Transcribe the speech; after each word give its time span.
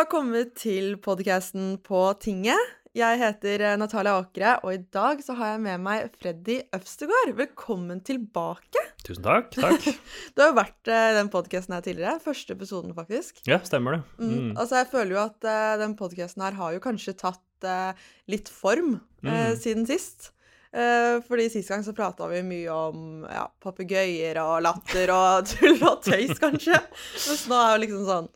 har 0.00 0.08
kommet 0.08 0.54
til 0.56 0.94
podkasten 1.02 1.74
På 1.84 2.06
tinget. 2.16 2.76
Jeg 2.96 3.18
heter 3.20 3.60
eh, 3.66 3.74
Natalia 3.78 4.14
Åkre, 4.16 4.54
og 4.64 4.72
i 4.72 4.78
dag 4.94 5.20
så 5.22 5.34
har 5.36 5.52
jeg 5.52 5.60
med 5.66 5.82
meg 5.84 6.06
Freddy 6.16 6.56
Øvstegård. 6.74 7.34
Velkommen 7.36 8.00
tilbake. 8.06 8.80
Tusen 9.04 9.26
takk. 9.26 9.50
takk. 9.58 9.84
Du 10.34 10.40
har 10.40 10.50
jo 10.54 10.56
vært 10.56 10.88
i 10.88 11.02
den 11.18 11.28
podkasten 11.30 11.76
her 11.76 11.84
tidligere. 11.84 12.16
Første 12.24 12.56
episoden, 12.56 12.96
faktisk. 12.96 13.42
Ja, 13.50 13.60
stemmer 13.66 13.98
det. 13.98 14.00
Mm. 14.16 14.32
Mm. 14.32 14.50
Altså, 14.56 14.80
jeg 14.80 14.90
føler 14.94 15.14
jo 15.18 15.22
at 15.26 15.50
uh, 15.52 15.76
den 15.84 15.94
podkasten 16.00 16.46
her 16.48 16.56
har 16.62 16.74
jo 16.78 16.82
kanskje 16.88 17.16
tatt 17.20 17.68
uh, 17.68 18.10
litt 18.32 18.48
form 18.48 18.96
uh, 18.96 19.04
Mm. 19.20 19.56
siden 19.60 19.84
sist. 19.90 20.30
Fordi 20.72 21.48
Sist 21.50 21.68
gang 21.68 21.82
så 21.84 21.90
prata 21.92 22.28
vi 22.30 22.38
mye 22.46 22.70
om 22.72 23.24
ja, 23.26 23.42
papegøyer 23.60 24.38
og 24.38 24.60
latter 24.62 25.10
og 25.12 25.44
tull 25.50 25.80
og 25.82 25.98
tøys, 26.06 26.38
kanskje. 26.40 26.78
Mens 27.26 27.48
nå 27.50 27.58
er 27.58 27.72
jo 27.74 27.80
liksom 27.84 28.04
sånn 28.08 28.28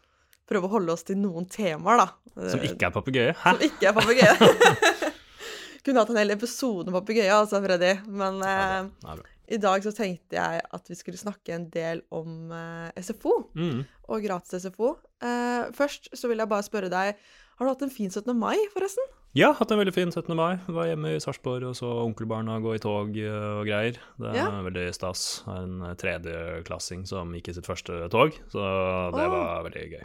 Prøve 0.49 0.69
å 0.69 0.73
holde 0.77 0.93
oss 0.93 1.05
til 1.09 1.17
noen 1.17 1.47
temaer, 1.49 2.03
da. 2.05 2.09
Som 2.53 2.61
ikke 2.67 2.89
er 2.91 2.93
papegøye. 2.95 3.35
Hæ? 3.41 3.55
Som 3.55 3.63
ikke 3.65 3.89
er 3.89 3.95
papegøye. 3.97 4.35
Kunne 5.85 6.01
hatt 6.01 6.11
en 6.15 6.19
hel 6.21 6.33
episode 6.35 6.89
om 6.89 6.97
papegøye, 6.97 7.31
altså, 7.33 7.61
Freddy. 7.65 7.95
Men 8.09 8.41
eh. 8.45 8.91
Ja, 9.05 9.17
bra. 9.21 9.31
i 9.53 9.59
dag 9.61 9.85
så 9.85 9.93
tenkte 9.97 10.39
jeg 10.39 10.63
at 10.79 10.89
vi 10.89 10.97
skulle 10.97 11.21
snakke 11.21 11.53
en 11.57 11.67
del 11.73 12.01
om 12.15 12.53
eh, 12.57 13.03
SFO 13.05 13.35
Mm. 13.57 13.83
og 14.09 14.25
gratis 14.25 14.65
SFO. 14.65 14.95
Eh, 15.25 15.69
først 15.77 16.09
så 16.17 16.29
vil 16.31 16.41
jeg 16.41 16.49
bare 16.51 16.65
spørre 16.67 16.89
deg, 16.93 17.19
har 17.55 17.69
du 17.69 17.71
hatt 17.71 17.85
en 17.87 17.93
fin 17.93 18.11
17. 18.11 18.33
mai, 18.37 18.57
forresten? 18.73 19.05
Ja, 19.35 19.53
hatt 19.59 19.71
en 19.75 19.79
veldig 19.81 19.93
fin 19.95 20.11
17. 20.15 20.31
mai. 20.39 20.57
Var 20.71 20.89
hjemme 20.93 21.13
i 21.17 21.21
Sarpsborg 21.23 21.65
og 21.69 21.77
så 21.79 21.89
onkelbarna 22.05 22.57
gå 22.63 22.77
i 22.77 22.83
tog 22.83 23.17
eh, 23.19 23.47
og 23.61 23.65
greier. 23.69 23.97
Det 24.21 24.31
er 24.33 24.41
Ja. 24.41 24.49
veldig 24.65 24.89
stas. 24.97 25.43
En 25.51 25.81
eh, 25.83 25.95
tredjeklassing 26.01 27.05
som 27.09 27.33
gikk 27.37 27.51
i 27.53 27.57
sitt 27.61 27.69
første 27.69 28.05
tog, 28.15 28.37
så 28.53 28.61
det 29.15 29.25
oh. 29.29 29.33
var 29.37 29.65
veldig 29.69 29.89
gøy. 29.97 30.05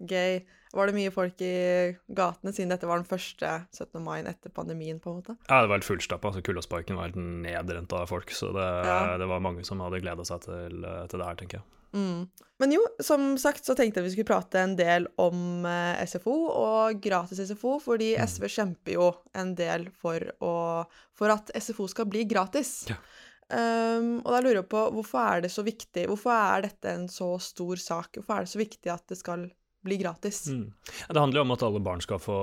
Gøy. 0.00 0.40
Var 0.76 0.86
det 0.90 0.94
mye 0.98 1.10
folk 1.10 1.40
i 1.40 1.96
gatene, 2.12 2.52
siden 2.52 2.68
dette 2.74 2.86
var 2.86 3.00
den 3.00 3.08
første 3.08 3.48
17. 3.72 4.02
mai 4.04 4.18
etter 4.20 4.52
pandemien, 4.52 4.98
på 5.00 5.10
en 5.14 5.22
måte? 5.22 5.36
Ja, 5.48 5.62
det 5.64 5.70
var 5.70 5.78
helt 5.78 5.86
fullstappa. 5.88 6.28
Altså, 6.28 6.42
Kullåsparken 6.44 6.98
var 6.98 7.08
helt 7.08 7.16
nedrent 7.16 7.92
av 7.96 8.04
folk, 8.10 8.28
så 8.36 8.52
det, 8.52 8.66
Ja. 8.86 9.16
det 9.16 9.26
var 9.30 9.40
mange 9.40 9.64
som 9.64 9.80
hadde 9.80 10.02
gleda 10.04 10.24
seg 10.28 10.42
til, 10.44 10.84
til 11.08 11.18
det 11.18 11.26
her, 11.26 11.34
tenker 11.40 11.58
jeg. 11.62 11.64
Mm. 11.96 12.28
Men 12.60 12.72
jo, 12.74 12.82
som 13.00 13.38
sagt 13.40 13.64
så 13.64 13.72
tenkte 13.74 14.02
jeg 14.02 14.04
vi 14.04 14.10
skulle 14.12 14.28
prate 14.28 14.60
en 14.60 14.74
del 14.76 15.06
om 15.16 15.64
eh, 15.64 16.02
SFO 16.04 16.34
og 16.52 17.00
gratis 17.00 17.40
SFO, 17.48 17.78
fordi 17.80 18.10
Mm. 18.18 18.26
SV 18.28 18.44
kjemper 18.58 18.92
jo 18.92 19.08
en 19.34 19.54
del 19.56 19.88
for, 19.96 20.20
å, 20.44 20.84
for 21.16 21.32
at 21.32 21.48
SFO 21.56 21.88
skal 21.88 22.04
bli 22.12 22.26
gratis. 22.28 22.84
Ja. 22.92 23.00
Um, 23.48 24.18
og 24.20 24.28
da 24.34 24.40
lurer 24.44 24.58
jeg 24.60 24.68
på, 24.68 24.82
hvorfor 24.92 25.22
er 25.24 25.40
det 25.40 25.50
så 25.54 25.64
viktig? 25.64 26.04
Hvorfor 26.10 26.34
er 26.36 26.66
dette 26.68 26.92
en 26.92 27.06
så 27.08 27.30
stor 27.40 27.80
sak? 27.80 28.18
Hvorfor 28.20 28.36
er 28.36 28.44
det 28.44 28.52
så 28.52 28.60
viktig 28.60 28.92
at 28.92 29.06
det 29.08 29.16
skal 29.16 29.46
bli 29.88 29.98
gratis? 30.00 30.44
Mm. 30.52 30.68
Det 31.08 31.20
handler 31.20 31.40
jo 31.40 31.44
om 31.46 31.54
at 31.54 31.64
alle 31.66 31.82
barn 31.84 32.02
skal 32.04 32.20
få 32.22 32.38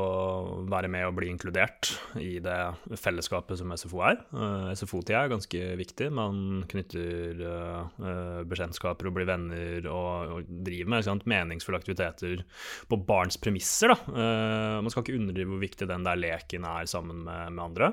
være 0.72 0.90
med 0.92 1.06
og 1.08 1.16
bli 1.20 1.30
inkludert 1.32 1.92
i 2.20 2.38
det 2.44 2.98
fellesskapet 3.00 3.60
som 3.60 3.74
SFO 3.78 4.02
er. 4.08 4.20
Uh, 4.34 4.72
SFO-tida 4.74 5.24
er 5.24 5.34
ganske 5.34 5.62
viktig. 5.80 6.10
Man 6.16 6.66
knytter 6.72 7.44
uh, 7.46 8.42
bekjentskaper 8.50 9.10
og 9.10 9.18
blir 9.18 9.30
venner 9.30 9.90
og, 9.92 10.36
og 10.38 10.52
driver 10.66 10.94
med 10.96 11.08
sant, 11.08 11.28
meningsfulle 11.30 11.82
aktiviteter 11.82 12.44
på 12.90 13.00
barns 13.08 13.40
premisser. 13.42 13.94
Uh, 14.10 14.82
man 14.82 14.92
skal 14.94 15.06
ikke 15.06 15.20
underdrive 15.20 15.54
hvor 15.54 15.64
viktig 15.64 15.90
den 15.92 16.08
der 16.08 16.20
leken 16.20 16.68
er 16.70 16.90
sammen 16.90 17.24
med, 17.28 17.54
med 17.56 17.66
andre. 17.66 17.92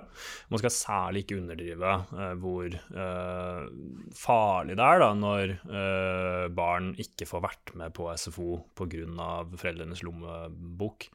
Man 0.53 0.63
skal 0.63 0.75
særlig 0.75 1.25
ikke 1.25 1.41
underdrive 1.43 1.93
hvor 2.43 2.75
farlig 4.17 4.77
det 4.79 4.85
er 4.85 5.01
da, 5.03 5.09
når 5.17 5.53
barn 6.55 6.93
ikke 7.01 7.27
får 7.29 7.43
vært 7.45 7.73
med 7.79 7.93
på 7.97 8.09
SFO 8.19 8.57
pga 8.79 9.42
av 9.43 9.57
foreldrenes 9.61 10.05
lommebok. 10.07 11.09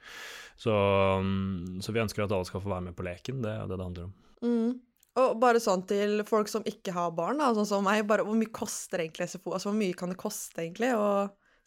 Så, 0.57 0.73
um, 1.21 1.79
så 1.83 1.93
vi 1.95 2.03
ønsker 2.03 2.25
at 2.25 2.35
alle 2.35 2.47
skal 2.49 2.63
få 2.63 2.73
være 2.73 2.89
med 2.89 2.97
på 2.97 3.05
leken. 3.07 3.41
Det 3.45 3.53
er 3.53 3.65
det 3.65 3.77
det 3.77 3.87
handler 3.87 4.09
om. 4.09 4.13
Mm. 4.45 4.75
Og 5.17 5.39
bare 5.41 5.61
sånn 5.61 5.81
til 5.89 6.21
folk 6.27 6.49
som 6.51 6.65
ikke 6.69 6.93
har 6.93 7.13
barn, 7.17 7.41
da, 7.41 7.49
sånn 7.57 7.69
som 7.69 7.85
meg, 7.85 8.03
bare 8.09 8.25
hvor 8.25 8.37
mye 8.37 8.53
koster 8.53 9.01
egentlig 9.01 9.31
SFO? 9.31 9.55
Altså 9.55 9.71
hvor 9.71 9.79
mye 9.79 9.97
kan 9.97 10.13
det 10.13 10.19
koste 10.21 10.61
egentlig 10.61 10.91
å 10.93 11.07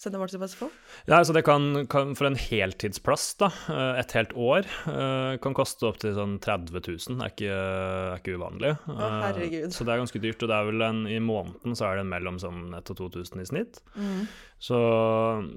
til 0.01 0.45
SFO? 0.49 0.69
Ja, 1.05 1.19
altså 1.19 1.35
det 1.37 1.43
kan, 1.45 1.87
kan 1.93 2.15
For 2.17 2.29
en 2.29 2.39
heltidsplass, 2.39 3.35
da, 3.41 3.51
eh, 3.73 4.01
et 4.01 4.15
helt 4.17 4.33
år, 4.33 4.69
eh, 4.89 5.37
kan 5.45 5.57
koste 5.57 5.89
opptil 5.91 6.15
sånn 6.17 6.39
30 6.41 6.81
000. 6.81 7.19
Det 7.19 7.27
er 7.27 7.35
ikke, 7.35 7.57
er 7.57 8.23
ikke 8.23 8.37
uvanlig. 8.39 8.73
Å, 8.89 8.97
Eh, 9.01 9.17
herregud. 9.27 9.75
Så 9.75 9.85
det 9.85 9.93
er 9.95 10.03
ganske 10.03 10.23
dyrt. 10.23 10.43
Og 10.43 10.51
det 10.51 10.57
er 10.57 10.71
vel 10.71 10.87
en, 10.87 11.03
i 11.07 11.19
måneden 11.21 11.77
så 11.77 11.91
er 11.91 12.01
det 12.01 12.07
mellom 12.09 12.39
sånn 12.41 12.71
1000 12.73 12.95
og 12.95 13.13
2000 13.15 13.43
i 13.43 13.49
snitt. 13.49 13.83
Mm. 13.97 14.23
Så, 14.61 14.79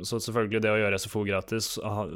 så 0.07 0.19
selvfølgelig, 0.19 0.63
det 0.63 0.71
å 0.71 0.79
gjøre 0.79 0.99
SFO 1.01 1.23
gratis, 1.27 1.73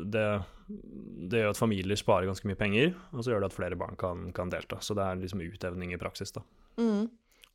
det, 0.07 0.25
det 0.67 1.43
gjør 1.43 1.55
at 1.55 1.59
familier 1.59 1.99
sparer 1.99 2.29
ganske 2.29 2.47
mye 2.47 2.59
penger, 2.59 2.93
og 3.11 3.23
så 3.23 3.33
gjør 3.33 3.43
det 3.43 3.51
at 3.51 3.57
flere 3.57 3.79
barn 3.79 3.99
kan, 3.99 4.29
kan 4.35 4.51
delta. 4.51 4.79
Så 4.83 4.95
det 4.97 5.03
er 5.03 5.19
liksom 5.19 5.43
utevning 5.43 5.95
i 5.95 5.99
praksis, 5.99 6.31
da. 6.35 6.43
Mm. 6.79 7.07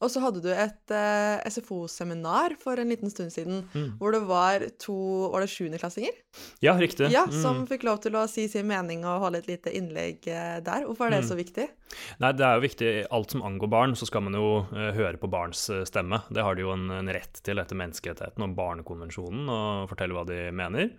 Og 0.03 0.11
så 0.11 0.21
hadde 0.25 0.43
du 0.43 0.51
et 0.51 0.91
uh, 0.93 1.39
SFO-seminar 1.49 2.57
for 2.61 2.79
en 2.83 2.91
liten 2.91 3.11
stund 3.13 3.31
siden, 3.33 3.63
Mm. 3.73 3.99
hvor 4.01 4.13
det 4.13 4.23
var 4.27 4.65
to 4.83 4.97
Var 5.33 5.41
det 5.45 5.51
sjuendeklassinger? 5.53 6.13
Ja, 6.61 6.75
riktig. 6.79 7.11
Ja, 7.13 7.25
Mm. 7.27 7.43
som 7.43 7.67
fikk 7.67 7.85
lov 7.85 8.01
til 8.03 8.12
å 8.19 8.27
si 8.29 8.49
sin 8.49 8.67
mening 8.67 9.05
og 9.05 9.21
holde 9.23 9.39
et 9.39 9.47
lite 9.47 9.71
innlegg 9.73 10.27
uh, 10.27 10.61
der. 10.61 10.85
Hvorfor 10.87 11.07
er 11.07 11.11
det 11.21 11.23
Mm. 11.25 11.29
så 11.31 11.37
viktig? 11.39 11.69
Nei, 12.21 12.33
det 12.33 12.41
er 12.41 12.55
jo 12.57 12.67
viktig. 12.67 13.07
Alt 13.12 13.31
som 13.31 13.43
angår 13.43 13.69
barn, 13.69 13.93
så 13.95 14.07
skal 14.07 14.23
man 14.23 14.33
jo 14.35 14.67
uh, 14.73 14.93
høre 14.97 15.19
på 15.21 15.29
barns 15.31 15.69
eh, 15.71 15.85
stemme. 15.85 16.23
Det 16.33 16.43
har 16.43 16.55
de 16.57 16.62
jo 16.62 16.73
en, 16.73 16.91
en 16.91 17.09
rett 17.12 17.41
til 17.45 17.59
etter 17.61 17.77
menneskerettigheten 17.77 18.43
og 18.43 18.55
barnekonvensjonen, 18.57 19.49
og 19.53 19.91
fortelle 19.91 20.17
hva 20.17 20.25
de 20.27 20.51
mener. 20.57 20.91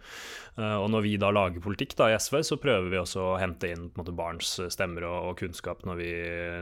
Eh, 0.58 0.76
og 0.78 0.92
når 0.94 1.02
vi 1.02 1.18
da 1.18 1.32
lager 1.34 1.60
politikk 1.66 1.96
da 1.98 2.12
i 2.14 2.18
SV, 2.20 2.44
så 2.46 2.58
prøver 2.62 2.92
vi 2.94 2.98
også 3.02 3.24
å 3.34 3.40
hente 3.42 3.72
inn 3.74 3.90
måte, 3.98 4.14
barns 4.16 4.60
eh, 4.62 4.70
stemmer 4.70 5.08
og, 5.10 5.32
og 5.32 5.38
kunnskap 5.42 5.82
når 5.90 5.98
vi, 5.98 6.12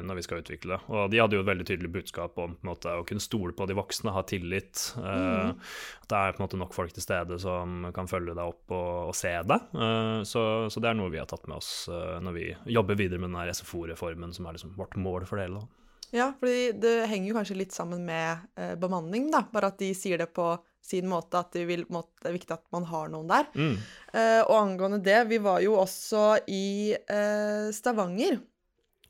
når 0.08 0.16
vi 0.22 0.26
skal 0.26 0.40
utvikle 0.46 0.78
det. 0.78 0.82
Og 0.96 1.12
de 1.12 1.20
hadde 1.20 1.36
jo 1.36 1.44
et 1.44 1.52
veldig 1.52 1.68
tydelig 1.68 1.92
budskap 1.92 2.31
om 2.40 2.56
på 2.56 2.66
en 2.66 2.72
måte, 2.72 2.94
å 2.96 3.06
kunne 3.08 3.24
stole 3.24 3.56
på 3.58 3.68
de 3.68 3.76
voksne, 3.78 4.14
ha 4.16 4.24
tillit. 4.28 4.86
Mm. 4.98 5.60
At 6.04 6.08
det 6.12 6.22
er 6.22 6.36
på 6.36 6.42
en 6.42 6.46
måte 6.46 6.62
nok 6.62 6.76
folk 6.76 6.96
til 6.96 7.04
stede 7.04 7.40
som 7.42 7.90
kan 7.96 8.10
følge 8.12 8.36
deg 8.38 8.54
opp 8.54 8.74
og, 8.76 9.12
og 9.12 9.18
se 9.18 9.34
deg. 9.52 9.68
Eh, 9.76 10.22
så, 10.28 10.46
så 10.72 10.84
det 10.84 10.92
er 10.92 10.98
noe 11.00 11.12
vi 11.14 11.22
har 11.22 11.30
tatt 11.30 11.48
med 11.50 11.60
oss 11.60 11.90
eh, 11.92 12.18
når 12.24 12.38
vi 12.38 12.48
jobber 12.78 13.00
videre 13.00 13.22
med 13.22 13.34
den 13.36 13.56
SFO-reformen, 13.60 14.34
som 14.36 14.48
er 14.48 14.58
liksom 14.58 14.76
vårt 14.80 14.98
mål 15.00 15.28
for 15.30 15.40
det 15.40 15.50
hele. 15.50 15.66
Ja, 16.12 16.34
fordi 16.40 16.74
det 16.84 17.06
henger 17.08 17.32
jo 17.32 17.38
kanskje 17.38 17.56
litt 17.62 17.76
sammen 17.76 18.04
med 18.08 18.44
eh, 18.60 18.76
bemanning, 18.80 19.30
da. 19.32 19.46
Bare 19.52 19.72
at 19.72 19.80
de 19.80 19.94
sier 19.96 20.20
det 20.20 20.28
på 20.36 20.54
sin 20.84 21.08
måte, 21.08 21.40
at 21.40 21.54
de 21.56 21.64
vil, 21.70 21.86
måte, 21.94 22.12
det 22.20 22.32
er 22.32 22.36
viktig 22.36 22.56
at 22.58 22.66
man 22.76 22.88
har 22.90 23.12
noen 23.14 23.30
der. 23.32 23.48
Mm. 23.56 23.76
Eh, 24.12 24.42
og 24.42 24.56
angående 24.58 25.00
det, 25.06 25.20
vi 25.30 25.40
var 25.44 25.62
jo 25.64 25.78
også 25.80 26.26
i 26.52 26.92
eh, 27.00 27.72
Stavanger 27.76 28.42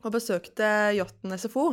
og 0.02 0.14
besøkte 0.14 0.68
Jåtten 0.98 1.34
SFO. 1.38 1.72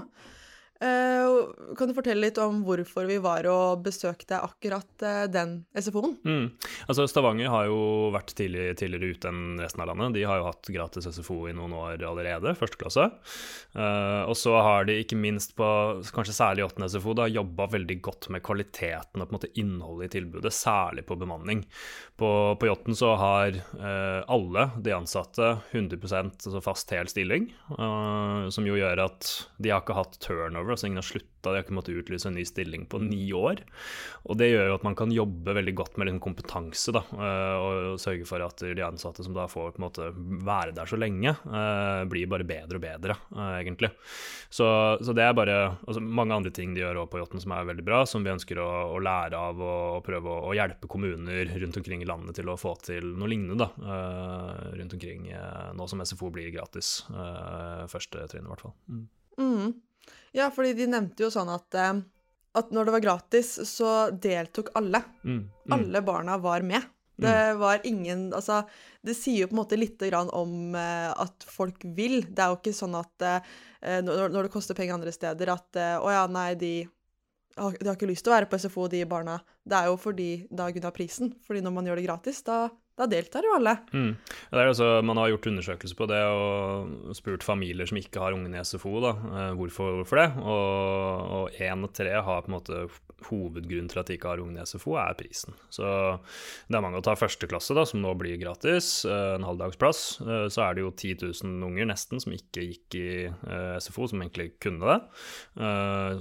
Eh, 0.79 1.75
kan 1.77 1.89
du 1.89 1.93
fortelle 1.95 2.23
litt 2.23 2.37
om 2.39 2.61
hvorfor 2.63 3.07
vi 3.09 3.17
var 3.19 3.43
og 3.51 3.81
besøkte 3.83 4.37
akkurat 4.39 5.03
eh, 5.03 5.25
den 5.31 5.57
SFO-en? 5.75 6.15
Mm. 6.23 6.45
Altså 6.87 7.03
Stavanger 7.09 7.51
har 7.51 7.67
jo 7.67 7.81
vært 8.15 8.31
tidlig, 8.37 8.71
tidligere 8.79 9.11
ute 9.11 9.31
enn 9.31 9.59
resten 9.59 9.83
av 9.83 9.89
landet. 9.91 10.15
De 10.15 10.23
har 10.27 10.39
jo 10.39 10.47
hatt 10.47 10.71
gratis 10.71 11.09
SFO 11.11 11.41
i 11.49 11.55
noen 11.55 11.75
år 11.75 12.05
allerede, 12.07 12.55
første 12.59 12.79
klasse. 12.79 13.09
Eh, 13.75 14.21
og 14.23 14.37
så 14.39 14.55
har 14.63 14.87
de 14.87 14.99
ikke 15.03 15.19
minst 15.19 15.55
på 15.59 15.67
kanskje 16.15 16.37
særlig 16.37 16.69
8. 16.69 16.87
SFO 16.95 17.17
da, 17.17 17.27
jobba 17.27 17.67
veldig 17.75 17.99
godt 18.05 18.29
med 18.31 18.45
kvaliteten 18.45 19.19
og 19.19 19.27
på 19.27 19.33
en 19.33 19.39
måte 19.39 19.51
innholdet 19.59 20.09
i 20.09 20.13
tilbudet, 20.15 20.53
særlig 20.55 21.03
på 21.09 21.19
bemanning. 21.19 21.65
På, 22.19 22.55
på 22.59 22.67
Jåtten 22.67 22.95
så 22.95 23.13
har 23.19 23.55
uh, 23.79 24.23
alle 24.27 24.65
de 24.83 24.91
ansatte 24.91 25.53
100 25.71 25.99
altså 26.19 26.59
fast 26.63 26.91
hel 26.91 27.07
stilling, 27.07 27.47
uh, 27.77 28.49
som 28.51 28.67
jo 28.67 28.75
gjør 28.75 29.05
at 29.05 29.29
de 29.57 29.71
har 29.71 29.83
ikke 29.83 29.95
hatt 29.95 30.19
turnover, 30.23 30.68
altså 30.73 30.89
ingen 30.89 31.01
har 31.01 31.07
slutta, 31.07 31.49
de 31.49 31.55
har 31.57 31.63
ikke 31.63 31.75
måttet 31.77 31.99
utlyse 31.99 32.27
en 32.29 32.35
ny 32.37 32.45
stilling 32.47 32.85
på 32.89 33.01
ni 33.03 33.29
år. 33.35 33.61
Og 34.29 34.39
det 34.39 34.51
gjør 34.51 34.69
jo 34.71 34.77
at 34.77 34.85
man 34.87 34.97
kan 34.99 35.13
jobbe 35.13 35.55
veldig 35.57 35.73
godt 35.77 35.97
med 35.97 36.09
liksom 36.09 36.23
kompetanse, 36.23 36.93
da, 36.95 37.03
eh, 37.15 37.55
og 37.59 38.01
sørge 38.01 38.27
for 38.29 38.43
at 38.45 38.63
de 38.63 38.85
ansatte 38.85 39.25
som 39.25 39.35
da 39.35 39.47
får 39.49 39.73
på 39.75 39.81
en 39.81 39.85
måte 39.87 40.09
være 40.45 40.75
der 40.77 40.89
så 40.89 40.99
lenge, 40.99 41.33
eh, 41.33 42.03
blir 42.11 42.29
bare 42.31 42.47
bedre 42.47 42.79
og 42.79 42.83
bedre, 42.83 43.17
eh, 43.35 43.55
egentlig. 43.61 43.91
Så, 44.49 44.67
så 45.03 45.15
det 45.15 45.25
er 45.25 45.35
bare 45.37 45.57
altså, 45.87 46.01
mange 46.03 46.35
andre 46.35 46.53
ting 46.55 46.73
de 46.75 46.83
gjør 46.83 47.03
på 47.09 47.21
Jåtten 47.21 47.43
som 47.43 47.53
er 47.55 47.67
veldig 47.69 47.85
bra, 47.85 48.03
som 48.09 48.25
vi 48.25 48.33
ønsker 48.33 48.61
å, 48.61 48.69
å 48.95 49.03
lære 49.03 49.39
av 49.39 49.61
og, 49.61 49.99
prøve 50.05 50.31
å, 50.31 50.39
å 50.49 50.55
hjelpe 50.57 50.89
kommuner 50.91 51.53
rundt 51.61 51.79
omkring 51.79 52.03
i 52.03 52.09
landet 52.09 52.39
til 52.39 52.49
å 52.49 52.57
få 52.59 52.75
til 52.83 53.13
noe 53.19 53.29
lignende, 53.29 53.59
da, 53.59 53.69
rundt 54.77 54.95
omkring 54.95 55.29
nå 55.75 55.87
som 55.89 56.01
SFO 56.03 56.31
blir 56.33 56.51
gratis. 56.53 57.01
første 57.91 58.25
trinn, 58.31 58.47
i 58.47 58.51
hvert 58.51 58.65
fall. 58.65 58.75
Mm. 58.89 59.05
Mm. 59.39 59.73
Ja, 60.35 60.49
fordi 60.53 60.75
de 60.77 60.89
nevnte 60.91 61.25
jo 61.25 61.31
sånn 61.33 61.49
at, 61.53 61.67
eh, 61.77 62.01
at 62.59 62.71
når 62.75 62.87
det 62.87 62.95
var 62.97 63.05
gratis, 63.05 63.55
så 63.69 64.09
deltok 64.11 64.71
alle. 64.79 65.03
Mm. 65.23 65.43
Mm. 65.47 65.75
Alle 65.77 66.03
barna 66.05 66.37
var 66.41 66.65
med. 66.65 66.87
Det 67.19 67.53
var 67.59 67.81
ingen 67.83 68.29
Altså, 68.33 68.61
det 69.03 69.15
sier 69.17 69.43
jo 69.43 69.49
på 69.49 69.57
en 69.57 69.61
måte 69.61 69.79
lite 69.79 70.07
grann 70.07 70.29
om 70.35 70.75
eh, 70.75 71.09
at 71.11 71.43
folk 71.47 71.83
vil. 71.97 72.21
Det 72.27 72.43
er 72.43 72.53
jo 72.53 72.59
ikke 72.59 72.75
sånn 72.75 72.95
at 72.99 73.25
eh, 73.27 73.99
når, 74.05 74.29
når 74.31 74.47
det 74.47 74.53
koster 74.53 74.77
penger 74.77 74.95
andre 74.95 75.13
steder, 75.15 75.51
at 75.51 75.79
eh, 75.79 75.97
å 75.99 76.11
ja, 76.13 76.25
nei, 76.31 76.53
de 76.59 76.73
har, 77.59 77.75
de 77.75 77.87
har 77.89 77.97
ikke 77.97 78.09
lyst 78.09 78.25
til 78.25 78.33
å 78.33 78.37
være 78.37 78.49
på 78.51 78.59
SFO, 78.61 78.87
de 78.91 79.03
barna. 79.09 79.39
Det 79.63 79.79
er 79.79 79.89
jo 79.91 79.97
fordi 79.99 80.29
da 80.51 80.69
grunn 80.71 80.89
av 80.89 80.95
prisen. 80.95 81.33
Fordi 81.47 81.63
når 81.65 81.75
man 81.75 81.89
gjør 81.89 81.99
det 81.99 82.07
gratis, 82.07 82.41
da, 82.47 82.61
da 82.99 83.07
deltar 83.07 83.45
jo 83.47 83.55
alle. 83.55 83.75
Mm. 83.95 84.11
Altså, 84.51 84.87
man 85.05 85.19
har 85.21 85.31
gjort 85.31 85.47
undersøkelser 85.53 85.95
på 85.95 86.07
det 86.11 86.19
og 86.27 87.13
spurt 87.15 87.45
familier 87.47 87.87
som 87.87 87.99
ikke 87.99 88.19
har 88.19 88.35
ungene 88.35 88.59
i 88.59 88.65
SFO, 88.67 88.97
da, 89.03 89.13
eh, 89.15 89.51
hvorfor, 89.55 90.01
hvorfor 90.01 90.19
det. 90.19 90.29
Og 90.43 91.61
én 91.63 91.85
av 91.87 91.93
tre 91.95 92.17
har 92.19 92.43
på 92.43 92.51
en 92.51 92.57
måte 92.57 92.81
hovedgrunnen 93.29 93.89
til 93.91 93.99
at 93.99 94.07
de 94.07 94.15
ikke 94.15 94.31
har 94.31 94.41
ungene 94.43 94.63
i 94.63 94.67
SFO, 94.67 94.97
er 94.99 95.15
prisen. 95.19 95.55
Så 95.71 95.85
det 96.67 96.75
er 96.75 96.83
mange 96.83 96.99
å 96.99 97.05
ta 97.05 97.15
førsteklasse, 97.19 97.75
da, 97.75 97.85
som 97.87 98.03
nå 98.03 98.13
blir 98.19 98.39
gratis, 98.41 99.05
eh, 99.07 99.35
en 99.37 99.47
halvdagsplass. 99.47 100.03
Eh, 100.25 100.45
så 100.51 100.65
er 100.65 100.75
det 100.75 100.83
jo 100.83 100.91
10 100.91 101.15
000 101.23 101.67
unger 101.69 101.87
nesten 101.87 102.19
som 102.19 102.35
ikke 102.35 102.67
gikk 102.67 102.99
i 102.99 103.09
SFO, 103.79 104.09
som 104.11 104.19
egentlig 104.19 104.51
kunne 104.59 104.83
det. 104.89 104.99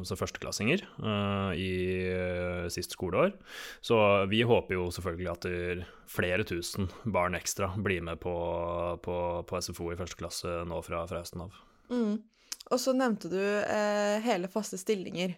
Så 0.06 0.16
førsteklassinger 0.18 0.82
i 1.58 1.70
sist 2.72 2.96
skoleår. 2.96 3.34
Så 3.80 3.98
vi 4.30 4.42
håper 4.46 4.76
jo 4.76 4.88
selvfølgelig 4.94 5.30
at 5.32 5.48
flere 6.08 6.46
tusen 6.48 6.88
barn 7.04 7.36
ekstra 7.38 7.70
blir 7.76 8.04
med 8.04 8.20
på, 8.22 8.34
på, 9.04 9.16
på 9.48 9.62
SFO 9.62 9.92
i 9.92 9.98
første 9.98 10.18
klasse 10.18 10.60
nå 10.68 10.80
fra, 10.86 11.04
fra 11.10 11.22
høsten 11.22 11.46
av. 11.46 11.58
Mm. 11.92 12.18
Og 12.68 12.80
så 12.80 12.94
nevnte 12.96 13.30
du 13.32 13.40
eh, 13.40 14.18
hele 14.24 14.50
faste 14.52 14.78
stillinger. 14.80 15.36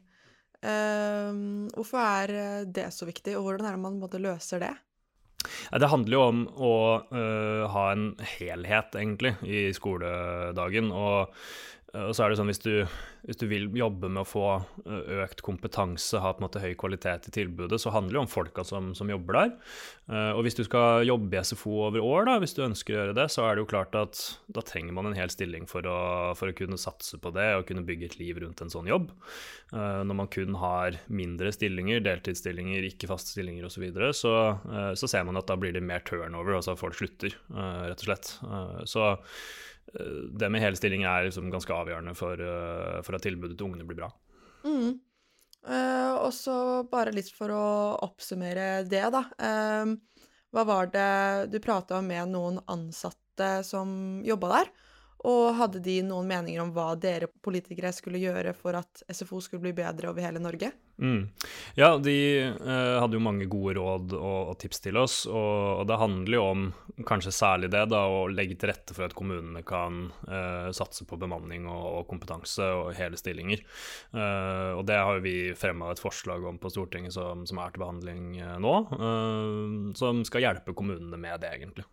Eh, 0.60 1.32
hvorfor 1.76 2.02
er 2.02 2.36
eh, 2.36 2.62
det 2.66 2.90
så 2.94 3.08
viktig, 3.08 3.36
og 3.38 3.46
hvordan 3.46 3.68
er 3.68 3.76
det 3.76 3.84
man 3.84 4.00
måte, 4.02 4.22
løser 4.22 4.64
det? 4.66 4.74
Det 5.72 5.88
handler 5.88 6.12
jo 6.12 6.22
om 6.28 6.40
å 6.52 6.74
uh, 7.00 7.62
ha 7.72 7.84
en 7.94 8.10
helhet, 8.36 8.92
egentlig, 8.92 9.30
i 9.48 9.70
skoledagen. 9.72 10.90
Og 10.92 11.32
Eh, 11.79 11.79
og 11.90 12.12
så 12.14 12.22
er 12.22 12.30
det 12.30 12.38
sånn 12.38 12.50
hvis 12.50 12.62
du, 12.62 12.74
hvis 13.26 13.38
du, 13.40 13.46
vil 13.50 13.64
jobbe 13.74 14.10
med 14.12 14.22
å 14.22 14.28
få 14.28 14.44
eh, 14.84 15.22
økt 15.24 15.42
kompetanse, 15.42 16.20
ha 16.22 16.30
på 16.32 16.42
en 16.42 16.46
måte 16.46 16.62
høy 16.62 16.74
kvalitet 16.78 17.26
i 17.26 17.32
tilbudet, 17.34 17.80
så 17.82 17.90
handler 17.94 18.18
det 18.18 18.20
om 18.22 18.30
folka 18.30 18.62
som, 18.66 18.92
som 18.94 19.10
jobber 19.10 19.38
der. 19.38 19.54
Eh, 20.10 20.30
og 20.36 20.44
hvis 20.46 20.58
du 20.58 20.62
skal 20.66 21.02
jobbe 21.08 21.34
i 21.34 21.42
SFO 21.42 21.74
over 21.88 22.04
år, 22.06 22.28
da, 22.28 22.36
hvis 22.42 22.54
du 22.54 22.62
ønsker 22.66 22.94
å 22.94 23.00
gjøre 23.00 23.16
det, 23.18 23.26
så 23.34 23.46
er 23.46 23.56
det 23.56 23.64
jo 23.64 23.70
klart 23.72 23.96
at 23.98 24.20
da 24.54 24.62
trenger 24.66 24.94
man 24.96 25.10
en 25.10 25.18
hel 25.18 25.32
stilling 25.34 25.66
for 25.70 25.86
å, 25.90 26.00
for 26.38 26.52
å 26.52 26.56
kunne 26.56 26.78
satse 26.80 27.18
på 27.18 27.32
det 27.34 27.48
og 27.56 27.66
kunne 27.70 27.86
bygge 27.86 28.12
et 28.12 28.18
liv 28.20 28.38
rundt 28.44 28.62
en 28.62 28.70
sånn 28.72 28.90
jobb. 28.90 29.10
Når 29.70 30.16
man 30.18 30.26
kun 30.30 30.56
har 30.58 30.96
mindre 31.06 31.52
stillinger, 31.54 32.00
deltidsstillinger, 32.02 32.88
ikke 32.88 33.06
faste 33.10 33.30
stillinger 33.34 33.66
osv., 33.66 33.76
så, 33.76 33.82
videre, 33.84 34.08
så 34.16 34.32
så 34.98 35.08
ser 35.08 35.22
man 35.24 35.38
at 35.38 35.46
da 35.48 35.54
blir 35.56 35.72
det 35.72 35.80
mer 35.84 36.02
turnover, 36.04 36.56
altså 36.58 36.74
folk 36.78 36.96
slutter, 36.98 37.32
rett 37.54 38.02
og 38.02 38.08
slett. 38.08 38.32
Så 38.90 39.06
det 39.92 40.50
med 40.52 40.62
hele 40.62 40.78
stilling 40.78 41.04
er 41.08 41.26
liksom 41.26 41.50
ganske 41.52 41.74
avgjørende 41.74 42.14
for, 42.18 42.40
uh, 42.40 42.98
for, 43.06 43.16
at 43.16 43.24
tilbudet 43.26 43.56
til 43.58 43.70
ungene 43.70 43.86
blir 43.88 43.98
bra. 44.02 44.10
Mm. 44.66 45.00
Uh, 45.66 46.14
og 46.22 46.30
så 46.32 46.54
bare 46.88 47.12
litt 47.12 47.30
for 47.36 47.52
å 47.52 47.64
oppsummere 48.06 48.84
det, 48.88 49.02
da. 49.12 49.24
Uh, 49.40 50.28
hva 50.50 50.66
var 50.66 50.90
det 50.90 51.50
du 51.52 51.58
prata 51.62 52.00
med 52.02 52.32
noen 52.32 52.58
ansatte 52.70 53.60
som 53.66 54.20
jobba 54.26 54.54
der? 54.56 54.70
Og 55.28 55.50
hadde 55.58 55.82
de 55.84 55.98
noen 56.06 56.28
meninger 56.28 56.62
om 56.62 56.70
hva 56.72 56.94
dere 56.96 57.28
politikere 57.44 57.92
skulle 57.92 58.22
gjøre 58.22 58.54
for 58.56 58.78
at 58.78 59.02
SFO 59.10 59.40
skulle 59.44 59.66
bli 59.66 59.74
bedre 59.76 60.08
over 60.08 60.24
hele 60.24 60.40
Norge? 60.40 60.70
Mm. 61.00 61.28
Ja, 61.74 61.94
de 61.98 62.14
eh, 62.44 62.96
hadde 63.00 63.16
jo 63.16 63.22
mange 63.24 63.46
gode 63.48 63.74
råd 63.78 64.14
og, 64.16 64.50
og 64.52 64.56
tips 64.60 64.82
til 64.84 64.98
oss, 65.00 65.22
og, 65.28 65.80
og, 65.80 65.84
det 65.88 65.96
handler 66.00 66.36
jo 66.36 66.42
om 66.44 66.66
kanskje 67.08 67.32
særlig 67.32 67.70
det, 67.72 67.86
da, 67.92 68.02
å 68.04 68.26
legge 68.28 68.58
til 68.60 68.68
rette 68.72 68.96
for 68.96 69.08
at 69.08 69.16
kommunene 69.16 69.62
kan 69.66 70.10
eh, 70.28 70.68
satse 70.76 71.06
på 71.08 71.20
bemanning 71.20 71.68
og, 71.68 71.86
og, 72.00 72.02
kompetanse 72.10 72.68
og 72.82 72.92
hele 72.98 73.20
stillinger. 73.20 73.64
Eh, 74.12 74.72
og 74.76 74.84
det 74.88 75.00
har 75.00 75.24
vi 75.24 75.54
fremma 75.56 75.92
et 75.92 76.02
forslag 76.02 76.44
om 76.48 76.60
på 76.60 76.72
Stortinget 76.72 77.16
som, 77.16 77.46
som 77.48 77.60
er 77.60 77.72
til 77.72 77.84
behandling 77.84 78.36
eh, 78.40 78.58
nå, 78.60 78.76
eh, 79.00 79.96
som 80.00 80.24
skal 80.28 80.48
hjelpe 80.48 80.76
kommunene 80.76 81.20
med 81.20 81.40
det, 81.40 81.56
egentlig. 81.56 81.88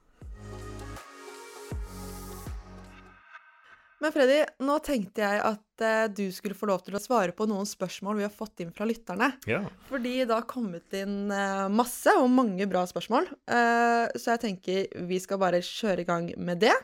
Men 4.08 4.14
Freddy, 4.16 4.36
nå 4.64 4.76
tenkte 4.80 5.20
jeg 5.20 5.40
at 5.44 5.82
uh, 5.84 6.06
du 6.08 6.30
skulle 6.32 6.56
få 6.56 6.70
lov 6.70 6.80
til 6.86 6.96
å 6.96 7.02
svare 7.04 7.34
på 7.36 7.44
noen 7.50 7.68
spørsmål 7.68 8.22
vi 8.22 8.24
har 8.24 8.32
fått 8.32 8.64
inn 8.64 8.70
fra 8.72 8.86
lytterne. 8.88 9.34
Ja. 9.52 9.60
Fordi 9.90 10.14
det 10.22 10.32
har 10.32 10.46
kommet 10.48 10.96
inn 10.96 11.28
uh, 11.28 11.68
masse, 11.68 12.14
og 12.16 12.30
mange 12.32 12.70
bra 12.72 12.86
spørsmål. 12.88 13.28
Uh, 13.52 14.08
så 14.16 14.38
jeg 14.38 14.44
tenker 14.46 15.04
vi 15.10 15.20
skal 15.20 15.42
bare 15.44 15.60
kjøre 15.60 16.06
i 16.06 16.08
gang 16.08 16.32
med 16.40 16.64
det. 16.64 16.78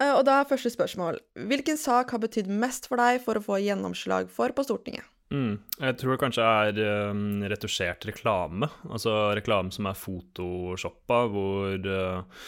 og 0.00 0.22
da 0.24 0.38
er 0.38 0.48
første 0.48 0.72
spørsmål. 0.72 1.20
Hvilken 1.52 1.76
sak 1.76 2.16
har 2.16 2.24
betydd 2.24 2.48
mest 2.48 2.88
for 2.88 2.96
deg 2.96 3.20
for 3.20 3.36
å 3.36 3.44
få 3.44 3.60
gjennomslag 3.60 4.32
for 4.32 4.56
på 4.56 4.64
Stortinget? 4.64 5.04
Mm. 5.28 5.58
Jeg 5.76 5.96
tror 6.00 6.14
det 6.14 6.20
kanskje 6.22 6.44
er 6.44 6.78
um, 7.10 7.42
retusjert 7.52 8.06
reklame. 8.08 8.70
Altså 8.88 9.12
reklame 9.36 9.72
som 9.74 9.88
er 9.90 9.98
photoshoppa, 9.98 11.18
hvor 11.28 11.88
uh, 11.92 12.38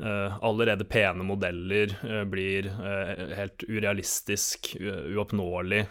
uh, 0.00 0.38
allerede 0.48 0.86
pene 0.88 1.26
modeller 1.28 1.92
uh, 2.00 2.22
blir 2.30 2.70
helt 3.36 3.66
urealistisk, 3.68 4.72
uoppnåelig 4.80 5.82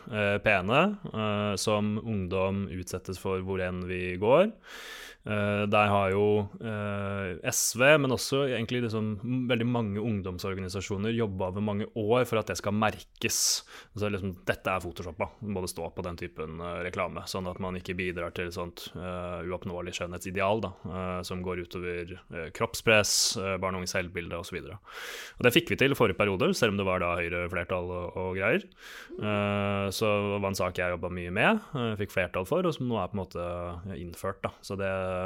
pene, 0.43 0.79
som 1.61 1.93
ungdom 2.01 2.65
utsettes 2.73 3.21
for 3.21 3.45
hvor 3.45 3.61
enn 3.63 3.83
vi 3.89 4.15
går. 4.21 4.49
Uh, 5.27 5.65
der 5.67 5.89
har 5.91 6.13
jo 6.13 6.25
uh, 6.63 7.49
SV, 7.51 7.81
men 7.99 8.15
også 8.15 8.45
egentlig 8.47 8.85
liksom 8.85 9.17
veldig 9.49 9.65
mange 9.67 9.99
ungdomsorganisasjoner 9.99 11.11
jobba 11.11 11.49
over 11.51 11.65
mange 11.65 11.87
år 11.99 12.23
for 12.29 12.39
at 12.39 12.47
det 12.47 12.55
skal 12.61 12.77
merkes. 12.77 13.39
Altså 13.91 14.13
liksom, 14.13 14.37
Dette 14.47 14.71
er 14.71 14.83
photoshoppa, 14.83 15.27
må 15.43 15.63
det 15.65 15.71
stå 15.73 15.89
på 15.91 16.05
den 16.07 16.19
typen 16.19 16.63
uh, 16.63 16.79
reklame. 16.87 17.25
Sånn 17.27 17.49
at 17.51 17.59
man 17.59 17.75
ikke 17.75 17.97
bidrar 17.99 18.31
til 18.35 18.47
et 18.47 18.55
sånt 18.55 18.87
uoppnåelig 18.95 19.91
skjønnhetsideal 19.97 20.61
da, 20.63 20.69
som 21.25 21.41
går 21.43 21.61
utover 21.65 22.11
kroppspress, 22.55 23.11
barn 23.61 23.75
og 23.75 23.81
unges 23.81 23.93
selvbilde 23.95 24.37
osv. 24.39 24.57
Det 25.41 25.51
fikk 25.53 25.71
vi 25.71 25.77
til 25.79 25.93
i 25.93 25.97
forrige 25.97 26.17
periode, 26.19 26.49
selv 26.57 26.73
om 26.73 26.79
det 26.79 26.87
var 26.87 27.01
da 27.03 27.11
Høyre-flertall 27.19 27.91
og, 27.91 28.17
og, 28.19 28.29
greier. 28.37 28.65
så 29.95 30.11
det 30.25 30.39
var 30.39 30.49
en 30.49 30.59
sak 30.59 30.79
jeg 30.79 30.95
jobba 30.95 31.11
mye 31.13 31.33
med, 31.35 31.63
fikk 31.99 32.13
flertall 32.15 32.47
for, 32.49 32.67
og 32.67 32.75
som 32.75 32.89
nå 32.89 32.99
er 33.01 33.11
på 33.11 33.17
en 33.17 33.23
måte 33.23 33.47
innført. 33.97 34.41
da, 34.45 34.53
så 34.65 34.77
det 34.79 34.91
Eh, 35.09 35.18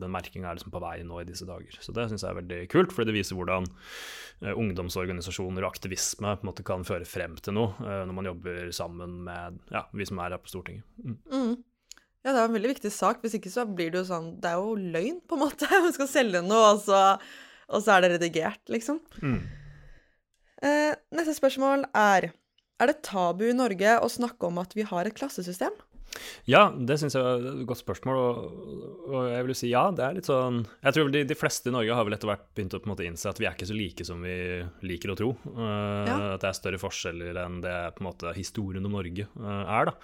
den 0.00 0.12
merkinga 0.12 0.50
er 0.50 0.58
liksom 0.58 0.72
på 0.74 0.82
vei 0.82 0.98
nå 1.06 1.20
i 1.22 1.26
disse 1.28 1.46
dager. 1.48 1.76
Så 1.80 1.94
det 1.94 2.08
syns 2.10 2.24
jeg 2.24 2.32
er 2.32 2.38
veldig 2.40 2.60
kult, 2.72 2.94
fordi 2.94 3.10
det 3.10 3.16
viser 3.18 3.38
hvordan 3.38 3.68
eh, 3.68 4.52
ungdomsorganisasjoner 4.52 5.64
og 5.64 5.70
aktivisme 5.72 6.36
på 6.36 6.46
en 6.46 6.50
måte 6.50 6.66
kan 6.66 6.86
føre 6.88 7.08
frem 7.08 7.36
til 7.40 7.56
noe 7.58 7.74
eh, 7.80 8.02
når 8.08 8.18
man 8.18 8.30
jobber 8.32 8.72
sammen 8.76 9.20
med 9.28 9.60
ja, 9.74 9.86
vi 9.92 10.08
som 10.08 10.22
er 10.22 10.36
her 10.36 10.42
på 10.42 10.52
Stortinget. 10.52 10.86
Mm. 11.02 11.18
Mm. 11.32 11.54
Ja, 12.22 12.30
det 12.30 12.36
er 12.38 12.44
en 12.46 12.54
veldig 12.54 12.74
viktig 12.76 12.92
sak. 12.94 13.22
Hvis 13.22 13.34
ikke 13.38 13.50
så 13.50 13.64
blir 13.66 13.90
det 13.90 13.98
jo 14.02 14.08
sånn 14.12 14.28
Det 14.42 14.52
er 14.52 14.60
jo 14.60 14.76
løgn, 14.78 15.18
på 15.26 15.38
en 15.38 15.42
måte. 15.42 15.66
Man 15.86 15.94
skal 15.94 16.10
selge 16.10 16.44
noe, 16.46 16.76
og 16.76 16.84
så, 16.84 17.00
og 17.72 17.82
så 17.82 17.96
er 17.96 18.04
det 18.04 18.12
redigert, 18.16 18.62
liksom. 18.70 19.00
Mm. 19.22 19.40
Eh, 20.62 20.92
neste 21.16 21.34
spørsmål 21.34 21.88
er 21.98 22.30
Er 22.78 22.90
det 22.90 23.02
tabu 23.06 23.48
i 23.48 23.56
Norge 23.56 23.96
å 24.02 24.10
snakke 24.10 24.46
om 24.48 24.60
at 24.62 24.76
vi 24.78 24.86
har 24.86 25.06
et 25.06 25.18
klassesystem? 25.18 25.74
Ja, 26.48 26.66
det 26.74 26.98
syns 27.00 27.14
jeg 27.16 27.22
er 27.24 27.44
et 27.52 27.62
godt 27.68 27.80
spørsmål, 27.80 28.18
og, 28.18 28.56
og, 29.08 29.18
jeg 29.30 29.46
vil 29.46 29.56
si 29.56 29.70
ja. 29.70 29.84
Det 29.94 30.04
er 30.04 30.16
litt 30.16 30.28
sånn 30.28 30.62
Jeg 30.82 30.96
tror 30.96 31.12
de, 31.14 31.22
de 31.28 31.36
fleste 31.38 31.70
i 31.70 31.74
Norge 31.74 31.96
har 31.96 32.06
vel 32.06 32.16
etter 32.16 32.30
hvert 32.30 32.44
begynt 32.56 32.76
å 32.76 32.82
på 32.82 32.88
en 32.88 32.92
måte 32.94 33.06
innse 33.06 33.30
at 33.30 33.40
vi 33.40 33.48
er 33.48 33.56
ikke 33.56 33.68
så 33.70 33.76
like 33.78 34.06
som 34.06 34.24
vi 34.24 34.36
liker 34.86 35.14
å 35.14 35.18
tro. 35.18 35.30
Uh, 35.46 35.62
ja. 36.08 36.16
At 36.34 36.44
det 36.44 36.50
er 36.50 36.58
større 36.58 36.82
forskjeller 36.82 37.40
enn 37.44 37.60
det 37.64 37.76
på 37.96 38.04
en 38.04 38.10
måte 38.10 38.34
historien 38.36 38.88
om 38.88 38.98
Norge 38.98 39.28
uh, 39.38 39.62
er. 39.62 39.92
da. 39.92 39.96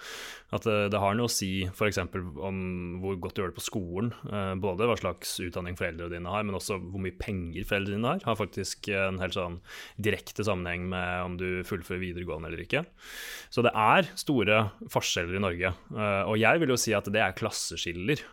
At 0.55 0.65
uh, 0.69 0.87
det 0.91 1.01
har 1.01 1.17
noe 1.17 1.29
å 1.29 1.33
si 1.33 1.65
f.eks. 1.67 2.01
om 2.01 2.61
hvor 3.03 3.19
godt 3.21 3.37
du 3.37 3.43
gjør 3.43 3.53
det 3.53 3.59
på 3.59 3.65
skolen. 3.67 4.13
både 4.61 4.87
hva 4.89 4.97
slags 4.99 5.35
utdanning 5.43 5.77
foreldrene 5.77 6.11
dine 6.13 6.31
har, 6.31 6.45
men 6.45 6.57
også 6.57 6.79
hvor 6.81 7.01
mye 7.03 7.15
penger 7.19 7.67
foreldrene 7.69 7.99
dine 7.99 8.13
har. 8.15 8.25
Har 8.25 8.39
faktisk 8.39 8.89
en 8.93 9.19
helt 9.21 9.37
sånn 9.37 9.59
direkte 10.01 10.45
sammenheng 10.45 10.87
med 10.91 11.25
om 11.25 11.37
du 11.39 11.47
fullfører 11.67 12.01
videregående 12.01 12.49
eller 12.49 12.63
ikke. 12.65 12.83
Så 13.53 13.63
det 13.65 13.73
er 13.77 14.09
store 14.19 14.59
forskjeller 14.91 15.37
i 15.37 15.43
Norge. 15.43 15.73
Eh, 15.93 16.23
og 16.25 16.39
jeg 16.41 16.61
vil 16.61 16.73
jo 16.73 16.79
si 16.79 16.95
at 16.97 17.09
det 17.13 17.23
er 17.23 17.37
klasseskiller. 17.37 18.23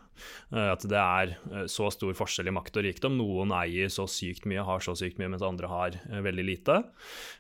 Eh, 0.52 0.70
at 0.72 0.86
det 0.88 0.98
er 1.00 1.34
eh, 1.36 1.66
så 1.70 1.90
stor 1.94 2.16
forskjell 2.16 2.50
i 2.50 2.54
makt 2.56 2.80
og 2.80 2.86
rikdom. 2.88 3.18
Noen 3.20 3.54
eier 3.56 3.92
så 3.92 4.08
sykt 4.10 4.48
mye, 4.48 4.64
har 4.66 4.84
så 4.84 4.96
sykt 4.98 5.20
mye, 5.20 5.30
mens 5.32 5.44
andre 5.46 5.70
har 5.70 5.98
veldig 6.26 6.46
lite. 6.46 6.82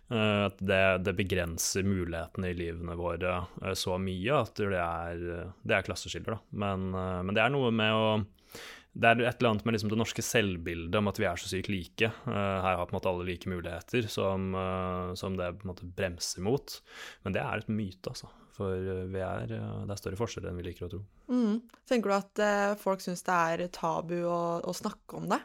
At 0.06 0.60
det, 0.62 0.82
det 1.02 1.16
begrenser 1.18 1.82
mulighetene 1.82 2.52
i 2.52 2.54
livene 2.54 2.94
våre 2.94 3.40
så 3.74 3.96
mye 3.98 4.36
at 4.38 4.60
det 4.60 4.78
er, 4.78 5.24
det 5.66 5.74
er 5.74 5.86
klasseskiller. 5.88 6.38
Men, 6.54 6.92
men 6.94 7.34
det 7.34 7.42
er 7.42 7.50
noe 7.50 7.72
med 7.74 7.90
å 7.90 8.04
det 8.96 9.08
er 9.10 9.20
et 9.26 9.40
eller 9.40 9.52
annet 9.52 9.66
med 9.68 9.76
liksom 9.76 9.90
det 9.92 9.98
norske 10.00 10.24
selvbildet 10.24 10.96
om 10.96 11.10
at 11.10 11.18
vi 11.20 11.26
er 11.28 11.40
så 11.40 11.50
sykt 11.50 11.68
like. 11.68 12.08
Uh, 12.24 12.32
her 12.32 12.78
har 12.80 12.86
på 12.88 12.94
en 12.94 12.98
måte 12.98 13.10
alle 13.10 13.26
like 13.28 13.50
muligheter, 13.50 14.08
som, 14.12 14.54
uh, 14.56 15.12
som 15.18 15.36
det 15.36 15.50
på 15.58 15.66
en 15.66 15.72
måte 15.74 15.88
bremser 15.98 16.44
mot. 16.46 16.78
Men 17.26 17.36
det 17.36 17.42
er 17.44 17.60
et 17.60 17.72
myte, 17.72 18.14
altså. 18.14 18.30
For 18.56 18.72
vi 19.12 19.20
er, 19.20 19.52
uh, 19.52 19.82
det 19.84 19.92
er 19.92 20.00
større 20.00 20.20
forskjeller 20.20 20.48
enn 20.48 20.62
vi 20.62 20.68
liker 20.70 20.88
å 20.88 20.92
tro. 20.94 21.02
Mm. 21.28 21.58
Tenker 21.88 22.12
du 22.12 22.16
at 22.16 22.42
eh, 22.42 22.72
folk 22.80 23.04
syns 23.04 23.24
det 23.26 23.36
er 23.36 23.66
tabu 23.74 24.16
å, 24.24 24.40
å, 24.64 24.74
snakke 24.76 25.20
om 25.20 25.28
det? 25.34 25.42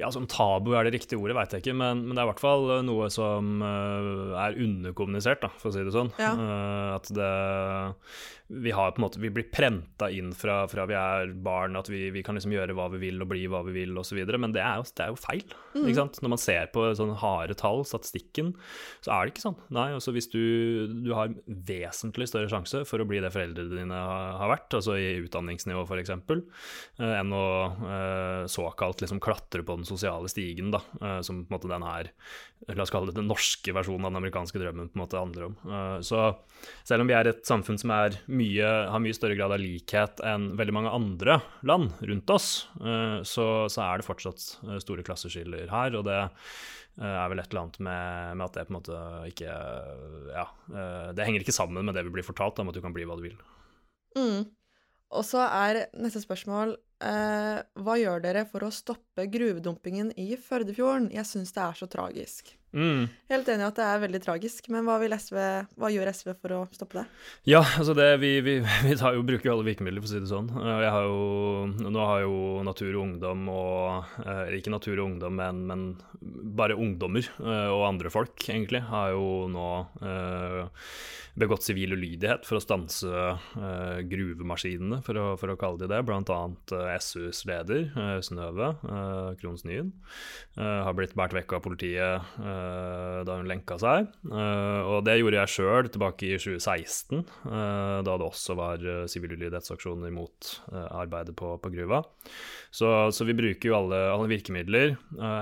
Ja, 0.00 0.10
som 0.14 0.26
tabu 0.30 0.72
er 0.74 0.86
det 0.86 0.94
riktige 0.96 1.20
ordet, 1.20 1.36
veit 1.36 1.54
jeg 1.54 1.64
ikke, 1.64 1.76
men, 1.76 2.04
men, 2.06 2.16
det 2.16 2.22
er 2.22 2.28
i 2.28 2.32
hvert 2.32 2.42
fall 2.42 2.68
noe 2.86 3.10
som 3.12 3.60
uh, 3.60 4.36
er 4.40 4.58
underkommunisert, 4.64 5.42
da, 5.44 5.52
for 5.60 5.70
å 5.70 5.76
si 5.76 5.84
det 5.84 5.94
sånn. 5.94 6.12
Ja. 6.20 6.34
Uh, 6.38 6.90
at 6.96 7.10
det 7.14 7.32
vi 8.50 8.70
har 8.70 8.90
på 8.90 8.98
en 8.98 9.04
måte, 9.04 9.20
vi 9.22 9.30
blir 9.30 9.46
prenta 9.52 10.08
inn 10.10 10.32
fra, 10.34 10.64
fra, 10.68 10.84
vi 10.90 10.96
er 10.98 11.30
barn, 11.44 11.76
at 11.78 11.88
vi, 11.90 12.08
vi, 12.10 12.22
kan 12.26 12.34
liksom 12.34 12.52
gjøre 12.54 12.74
hva 12.74 12.88
vi 12.90 12.98
vil 13.04 13.22
og 13.22 13.28
bli 13.30 13.44
hva 13.50 13.60
vi 13.66 13.74
vil 13.76 13.98
osv. 14.00 14.18
Men 14.42 14.54
det 14.54 14.62
er, 14.64 14.80
jo, 14.80 14.88
det 14.90 15.04
er, 15.04 15.12
jo, 15.12 15.20
feil. 15.22 15.44
Mm. 15.76 15.84
ikke 15.84 15.98
sant? 16.00 16.18
Når 16.24 16.32
man 16.34 16.42
ser 16.42 16.70
på 16.74 16.88
sånne 16.98 17.18
harde 17.20 17.54
tall, 17.60 17.84
statistikken, 17.86 18.52
så 19.04 19.14
er 19.14 19.22
det 19.22 19.34
ikke 19.34 19.44
sånn. 19.44 19.58
Nei, 19.76 19.86
altså 19.94 20.14
Hvis 20.16 20.30
du, 20.32 20.42
du 21.06 21.12
har 21.14 21.30
vesentlig 21.46 22.26
større 22.30 22.50
sjanse 22.50 22.82
for 22.88 23.02
å 23.02 23.06
bli 23.06 23.22
det 23.22 23.30
foreldrene 23.34 23.84
dine 23.84 24.02
har 24.40 24.50
vært, 24.50 24.74
altså 24.80 24.98
i 24.98 25.12
utdanningsnivå 25.22 25.86
f.eks., 25.86 26.10
eh, 26.10 27.14
enn 27.20 27.34
å 27.36 27.46
eh, 27.70 28.42
såkalt 28.50 29.04
liksom 29.04 29.22
klatre 29.22 29.62
på 29.62 29.78
den 29.78 29.86
sosiale 29.90 30.28
stigen, 30.30 30.70
da, 30.74 30.80
eh, 31.00 31.20
som 31.26 31.42
på 31.44 31.50
en 31.50 31.56
måte 31.58 31.70
den 31.70 31.86
her 31.86 32.10
La 32.68 32.84
oss 32.84 32.92
kalle 32.92 33.08
det 33.08 33.16
den 33.16 33.30
norske 33.30 33.72
versjonen 33.72 34.04
av 34.04 34.12
den 34.12 34.20
amerikanske 34.20 34.60
drømmen 34.60 34.90
på 34.92 34.98
en 34.98 35.02
måte 35.02 35.18
handler 35.18 35.46
om. 35.48 35.54
Eh, 35.64 35.98
så 36.04 36.24
selv 36.86 37.04
om 37.04 37.08
vi 37.10 37.16
er 37.16 37.30
et 37.30 37.40
samfunn 37.48 37.80
som 37.80 37.92
mye, 37.92 38.68
har 38.92 39.00
mye 39.00 39.16
større 39.16 39.38
grad 39.38 39.54
av 39.56 39.62
likhet 39.62 40.20
enn 40.28 40.50
veldig 40.60 40.74
mange 40.76 40.92
andre 40.92 41.38
land 41.66 41.96
rundt 42.04 42.34
oss, 42.34 42.50
eh, 42.82 43.22
så, 43.24 43.46
så 43.72 43.86
er 43.86 44.00
det 44.00 44.08
fortsatt 44.08 44.44
store 44.84 45.06
klasseskiller 45.06 45.72
her. 45.72 45.96
Og 45.96 46.04
det 46.08 46.20
er 46.20 47.32
vel 47.32 47.40
et 47.40 47.48
eller 47.48 47.62
annet 47.64 47.80
med, 47.80 48.36
med, 48.36 48.44
at 48.44 48.58
det 48.58 48.66
på 48.68 48.74
en 48.74 48.76
måte 48.76 49.00
ikke 49.30 49.56
Ja, 50.34 50.46
det 51.16 51.24
henger 51.24 51.40
ikke 51.40 51.56
sammen 51.56 51.86
med 51.86 51.96
det 51.96 52.04
vi 52.04 52.12
blir 52.18 52.26
fortalt 52.26 52.60
om 52.60 52.68
at 52.68 52.76
du 52.76 52.82
kan 52.84 52.92
bli 52.92 53.08
hva 53.08 53.16
du 53.16 53.24
vil. 53.24 53.38
Mm. 54.18 54.50
Og 55.16 55.26
så 55.26 55.42
er 55.48 55.86
neste 55.98 56.22
spørsmål 56.22 56.76
Hva 57.00 57.94
gjør 57.96 58.20
dere 58.20 58.44
for 58.50 58.66
å 58.66 58.72
stoppe 58.74 59.24
gruvedumpingen 59.32 60.12
i 60.20 60.34
Førdefjorden? 60.36 61.08
Jeg 61.14 61.24
syns 61.28 61.54
det 61.56 61.62
er 61.64 61.78
så 61.78 61.88
tragisk. 61.88 62.52
Mm. 62.70 63.08
Helt 63.30 63.48
enig 63.50 63.64
i 63.64 63.66
at 63.66 63.78
det 63.78 63.86
er 63.86 64.02
veldig 64.04 64.20
tragisk, 64.22 64.68
men 64.70 64.86
hva, 64.86 64.98
SV, 65.02 65.38
hva, 65.80 65.90
gjør 65.90 66.10
SV 66.12 66.32
for 66.36 66.54
å 66.54 66.60
stoppe 66.74 67.00
det? 67.00 67.04
Ja, 67.50 67.62
altså 67.64 67.96
det, 67.98 68.08
vi, 68.22 68.32
vi, 68.46 68.56
vi 68.86 68.94
jo, 68.94 69.24
bruker 69.26 69.50
jo 69.50 69.54
alle 69.56 69.66
virkemidler, 69.66 70.02
for 70.02 70.10
å 70.10 70.12
si 70.12 70.22
det 70.22 70.30
sånn. 70.30 70.50
Eh, 70.54 70.86
har 70.86 71.06
jo, 71.08 71.90
nå 71.90 72.06
har 72.12 72.24
jo 72.26 72.34
Natur 72.66 72.92
og 72.92 73.02
Ungdom 73.04 73.48
og 73.52 74.22
eh, 74.24 74.58
Ikke 74.58 74.74
Natur 74.74 74.98
og 74.98 75.06
Ungdom, 75.08 75.40
men, 75.40 75.64
men, 75.70 75.88
bare 76.60 76.78
ungdommer 76.78 77.24
eh, 77.24 77.70
og 77.72 77.88
andre 77.88 78.12
folk, 78.12 78.36
egentlig, 78.46 78.84
har 78.90 79.14
jo 79.14 79.48
nå 79.50 79.70
begått 81.40 81.64
sivil 81.64 81.94
ulydighet 81.94 82.44
for 82.44 82.58
å 82.58 82.62
stanse 82.62 83.22
gruvemaskinene, 84.10 84.98
for 85.06 85.16
å, 85.16 85.26
for 85.40 85.52
å, 85.52 85.56
kalle 85.60 85.80
de 85.80 85.88
det. 85.88 86.00
Blant 86.04 86.28
annet 86.34 86.74
SUs 87.00 87.44
leder, 87.48 87.86
Snøve 88.26 88.72
Krohns 89.40 89.64
Nyen, 89.64 89.92
har 90.58 90.96
blitt 90.98 91.14
båret 91.16 91.38
vekk 91.38 91.54
av 91.56 91.64
politiet 91.64 92.26
Eh, 92.59 92.59
da 93.26 93.36
hun 93.38 93.48
lenka 93.50 93.78
seg. 93.80 94.08
Eh, 94.30 94.80
og 94.86 95.04
det 95.06 95.18
gjorde 95.20 95.40
jeg 95.40 95.54
sjøl 95.54 95.90
tilbake 95.92 96.28
i 96.28 96.38
2016, 96.40 97.24
eh, 97.50 97.98
da 98.06 98.16
det 98.20 98.26
også 98.26 98.56
var 98.58 98.86
sivil 99.10 99.36
mot 100.14 100.54
arbeidet 100.72 101.36
på, 101.38 101.54
på 101.62 101.72
gruva. 101.74 102.02
Så, 102.70 103.12
så, 103.12 103.24
vi 103.24 103.34
bruker 103.34 103.68
jo 103.68 103.74
alle, 103.74 103.98
alle, 104.12 104.28
virkemidler. 104.30 104.92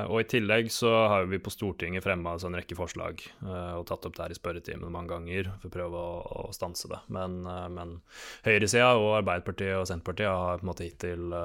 Og 0.08 0.23
i 0.23 0.26
tillegg 0.28 0.70
så 0.73 0.88
har 1.12 1.26
vi 1.28 1.40
på 1.42 1.52
Stortinget 1.52 2.04
fremma 2.06 2.32
en 2.40 2.56
rekke 2.56 2.76
forslag 2.78 3.20
og 3.44 3.85
tatt 3.88 4.06
opp 4.08 4.14
det 4.16 4.23
her 4.25 4.32
i 4.32 4.38
spørretimen 4.38 4.92
mange 4.92 5.12
ganger 5.12 5.50
for 5.61 5.68
å 5.68 5.75
prøve 5.75 6.00
å, 6.00 6.14
å 6.49 6.54
stanse 6.56 6.88
det. 6.88 7.00
Men, 7.12 7.42
men 7.75 7.99
høyresida 8.47 8.94
og 8.97 9.18
Arbeiderpartiet 9.18 9.76
og 9.76 9.85
Senterpartiet 9.90 10.32
har 10.32 10.62
på 10.62 10.64
en 10.64 10.70
måte 10.70 10.88
hittil 10.88 11.37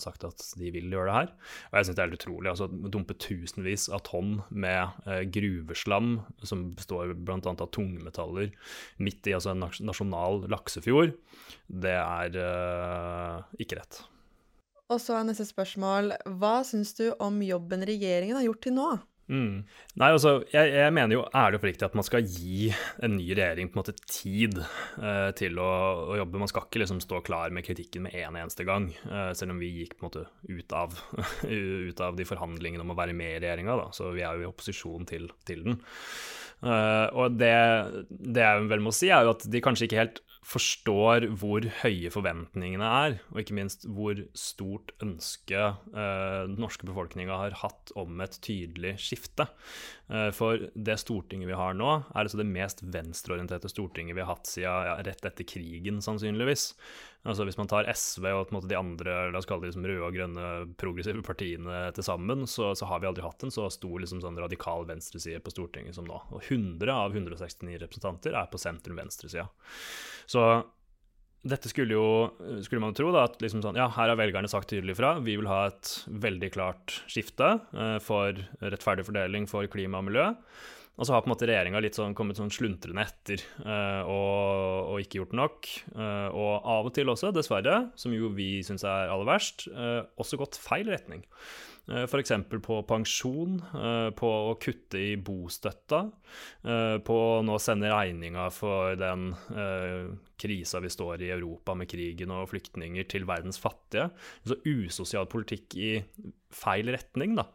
sagt 0.00 0.24
at 0.24 0.46
de 0.56 0.72
vil 0.72 0.88
gjøre 0.88 1.10
det 1.10 1.18
her. 1.18 1.34
Og 1.68 1.76
jeg 1.76 1.90
syns 1.90 1.98
det 1.98 2.04
er 2.06 2.08
helt 2.08 2.18
utrolig. 2.22 2.54
altså 2.54 2.70
Dumpe 2.96 3.18
tusenvis 3.20 3.86
av 3.92 4.06
tonn 4.08 4.38
med 4.48 5.04
gruveslam, 5.36 6.16
som 6.48 6.64
består 6.78 7.12
bl.a. 7.12 7.42
av 7.52 7.68
tungmetaller, 7.76 8.56
midt 9.04 9.28
i 9.28 9.36
altså, 9.36 9.52
en 9.52 9.68
nasjonal 9.84 10.46
laksefjord, 10.48 11.12
det 11.68 11.96
er 12.00 12.42
ikke 13.60 13.82
rett. 13.82 14.04
Og 14.92 15.00
så 15.00 15.16
er 15.16 15.26
neste 15.28 15.46
spørsmål 15.48 16.12
Hva 16.40 16.58
syns 16.66 16.92
du 16.98 17.08
om 17.22 17.40
jobben 17.44 17.84
regjeringen 17.88 18.36
har 18.36 18.46
gjort 18.48 18.64
til 18.66 18.76
nå? 18.76 18.92
Mm. 19.24 19.62
Nei, 19.96 20.08
altså, 20.12 20.34
jeg, 20.52 20.68
jeg, 20.74 20.92
mener 20.92 21.16
jo 21.16 21.22
ærlig 21.32 21.56
og 21.56 21.62
oppriktig 21.62 21.86
at 21.86 21.94
man 21.96 22.04
skal 22.04 22.26
gi 22.28 22.66
en 23.00 23.14
ny 23.16 23.30
regjering 23.30 23.70
på 23.72 23.78
en 23.78 23.80
måte 23.80 23.94
tid 24.04 24.58
eh, 24.60 25.30
til 25.38 25.56
å, 25.62 25.70
å, 26.10 26.18
jobbe. 26.20 26.42
Man 26.42 26.50
skal 26.50 26.66
ikke 26.66 26.82
liksom 26.82 27.00
stå 27.00 27.22
klar 27.24 27.54
med 27.54 27.64
kritikken 27.64 28.04
med 28.04 28.18
en 28.20 28.36
eneste 28.42 28.66
gang, 28.68 28.90
eh, 29.08 29.30
selv 29.38 29.54
om 29.54 29.62
vi 29.62 29.72
gikk 29.78 29.96
på 29.96 30.04
en 30.04 30.10
måte 30.10 30.26
ut 30.52 30.76
av, 30.76 31.00
ut 31.48 32.04
av 32.04 32.20
de 32.20 32.28
forhandlingene 32.28 32.84
om 32.84 32.92
å 32.92 32.98
være 33.00 33.16
med 33.16 33.38
i 33.38 33.42
regjeringa. 33.46 33.78
Så 33.96 34.12
vi 34.12 34.26
er 34.26 34.36
jo 34.36 34.44
i 34.44 34.50
opposisjon 34.50 35.08
til, 35.08 35.30
til 35.48 35.64
den. 35.70 35.80
Eh, 36.64 37.08
og 37.16 37.40
det, 37.40 37.56
det 38.08 38.44
jeg 38.44 38.68
vel 38.70 38.84
må 38.84 38.92
si, 38.94 39.08
er 39.12 39.24
jo 39.24 39.34
at 39.34 39.48
de 39.48 39.64
kanskje 39.64 39.88
ikke 39.88 40.02
helt 40.02 40.23
forstår 40.44 41.28
hvor 41.40 41.64
høye 41.80 42.10
forventningene 42.12 42.88
er, 43.04 43.16
og 43.32 43.40
ikke 43.40 43.56
minst 43.56 43.86
hvor 43.88 44.18
stort 44.36 44.92
ønske 45.04 45.56
eh, 45.56 46.40
den 46.50 46.58
norske 46.60 46.86
befolkninga 46.88 47.38
har 47.40 47.56
hatt 47.62 47.94
om 47.98 48.20
et 48.24 48.36
tydelig 48.44 48.96
skifte. 49.02 49.48
Eh, 50.12 50.28
for 50.36 50.68
det 50.74 50.98
Stortinget 51.00 51.48
vi 51.48 51.56
har 51.58 51.76
nå, 51.78 51.90
er 52.12 52.26
altså 52.26 52.40
det 52.40 52.48
mest 52.50 52.84
venstreorienterte 52.84 53.72
Stortinget 53.72 54.18
vi 54.18 54.24
har 54.24 54.34
hatt 54.34 54.50
siden 54.50 54.88
ja, 54.90 54.94
rett 55.06 55.24
etter 55.24 55.48
krigen, 55.48 56.02
sannsynligvis. 56.04 56.72
Altså 57.24 57.46
Hvis 57.48 57.56
man 57.56 57.70
tar 57.72 57.88
SV 57.88 58.26
og 58.36 58.50
måte, 58.52 58.68
de 58.68 58.76
andre 58.76 59.14
la 59.32 59.40
oss 59.40 59.48
kalle 59.48 59.64
det 59.64 59.70
liksom 59.70 59.86
røde 59.88 60.04
og 60.04 60.16
grønne 60.16 60.48
progressive 60.80 61.24
partiene 61.24 61.86
til 61.96 62.04
sammen, 62.04 62.44
så, 62.44 62.74
så, 62.76 62.84
har 62.90 63.00
vi 63.00 63.08
aldri 63.08 63.24
hatt 63.24 63.46
en 63.46 63.54
så 63.54 63.64
stor 63.72 64.02
liksom, 64.02 64.20
sånn 64.20 64.36
radikal 64.40 64.84
venstreside 64.90 65.40
på 65.40 65.54
Stortinget 65.54 65.96
som 65.96 66.04
nå. 66.08 66.20
Og 66.36 66.44
100 66.44 66.92
av 66.92 67.16
169 67.16 67.80
representanter 67.80 68.36
er 68.36 68.50
på 68.52 68.60
sentrum-venstresida. 68.60 69.48
Så 70.30 70.44
dette 71.44 71.68
skulle 71.68 71.92
jo, 71.92 72.06
skulle 72.64 72.80
man 72.80 72.94
tro, 72.96 73.10
da, 73.12 73.26
at 73.28 73.42
liksom 73.44 73.60
sånn, 73.64 73.76
ja, 73.76 73.90
her 73.92 74.08
har 74.08 74.16
velgerne 74.16 74.48
sagt 74.48 74.70
tydelig 74.72 74.96
fra. 74.96 75.18
Vi 75.24 75.36
vil 75.36 75.50
ha 75.50 75.66
et 75.68 75.90
veldig 76.08 76.48
klart 76.54 77.02
skifte 77.10 77.58
eh, 77.76 77.98
for 78.04 78.38
rettferdig 78.64 79.04
fordeling 79.08 79.48
for 79.50 79.68
klima 79.70 80.00
og 80.00 80.08
miljø. 80.08 80.30
Og 80.94 81.06
så 81.06 81.14
har 81.16 81.24
på 81.24 81.26
en 81.26 81.32
måte 81.34 81.48
regjeringa 81.50 81.82
sånn, 81.92 82.14
kommet 82.14 82.38
sånn 82.38 82.52
sluntrende 82.54 83.02
etter 83.02 83.42
eh, 83.42 84.02
og, 84.06 84.94
og, 84.94 84.96
ikke 85.02 85.20
gjort 85.20 85.36
nok. 85.36 85.70
Eh, 85.90 86.28
og 86.30 86.68
av 86.76 86.88
og 86.88 86.94
til 86.96 87.10
også, 87.12 87.32
dessverre, 87.34 87.80
som 87.98 88.14
jo 88.14 88.30
vi 88.32 88.62
syns 88.64 88.86
er 88.86 89.10
aller 89.12 89.28
verst, 89.28 89.66
uh, 89.74 90.06
også 90.22 90.38
gått 90.40 90.60
feil 90.60 90.88
retning. 90.94 91.26
Eh, 91.88 92.06
F.eks. 92.06 92.32
på 92.64 92.78
pensjon, 92.88 93.58
eh, 93.60 94.08
på 94.16 94.28
å 94.28 94.54
kutte 94.60 95.00
i 95.00 95.16
bostøtta, 95.20 96.00
eh, 96.64 96.96
på 97.04 97.16
å 97.16 97.42
nå 97.44 97.58
sende 97.60 97.90
regninga 97.92 98.46
for 98.52 98.96
den 98.96 99.34
krisa 100.40 100.80
vi 100.80 100.90
står 100.92 101.22
i 101.22 101.30
Europa 101.34 101.74
med 101.76 101.88
krigen 101.88 102.32
og 102.32 102.48
flyktninger, 102.50 103.06
til 103.08 103.28
verdens 103.28 103.60
fattige. 103.60 104.10
Så 104.46 104.56
usosial 104.64 105.28
politikk 105.30 105.76
i 105.76 105.92
feil 106.54 106.88
retning, 106.94 107.36
da. 107.36 107.46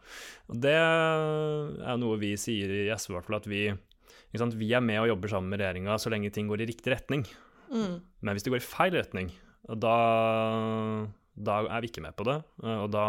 Det 0.49 0.77
er 0.77 1.97
noe 1.97 2.17
vi 2.21 2.35
sier 2.37 2.69
i 2.69 2.87
SV, 2.93 3.11
i 3.11 3.17
hvert 3.17 3.29
fall, 3.29 3.41
at 3.41 3.49
vi, 3.49 3.65
vi 4.31 4.73
er 4.73 4.81
med 4.85 5.01
og 5.01 5.13
jobber 5.15 5.33
sammen 5.33 5.49
med 5.49 5.61
regjeringa 5.63 5.97
så 5.97 6.13
lenge 6.13 6.31
ting 6.31 6.47
går 6.47 6.61
i 6.61 6.69
riktig 6.69 6.93
retning. 6.93 7.25
Mm. 7.73 8.01
Men 8.21 8.35
hvis 8.35 8.45
det 8.45 8.53
går 8.53 8.61
i 8.61 8.69
feil 8.69 8.93
retning, 8.97 9.33
da 9.69 9.97
da 11.39 11.61
er 11.65 11.83
vi 11.83 11.89
ikke 11.91 12.03
med 12.03 12.15
på 12.19 12.25
det. 12.27 12.39
Eh, 12.63 12.81
og 12.83 12.89
da 12.93 13.05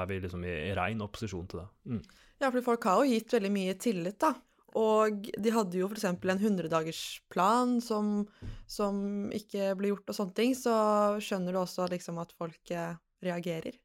er 0.00 0.10
vi 0.10 0.18
liksom 0.24 0.44
i, 0.46 0.56
rein 0.76 1.04
opposisjon 1.04 1.46
til 1.50 1.62
det. 1.62 1.68
Mm. 1.90 2.02
Ja, 2.42 2.50
for 2.50 2.60
folk 2.66 2.88
har 2.88 3.00
jo 3.00 3.14
gitt 3.14 3.36
veldig 3.36 3.52
mye 3.54 3.76
tillit, 3.80 4.18
da. 4.22 4.34
Og 4.74 5.28
de 5.38 5.52
hadde 5.54 5.78
jo 5.78 5.86
f.eks. 5.86 6.08
en 6.10 6.18
100-dagersplan 6.18 7.76
som, 7.84 8.24
som 8.66 8.96
ikke 9.34 9.70
ble 9.78 9.92
gjort, 9.92 10.08
og 10.10 10.18
sånne 10.18 10.38
ting. 10.40 10.56
Så 10.58 10.74
skjønner 11.22 11.54
du 11.54 11.60
også 11.62 11.86
liksom 11.92 12.18
at 12.22 12.34
folk 12.34 12.74
eh, 12.74 12.98
reagerer. 13.24 13.76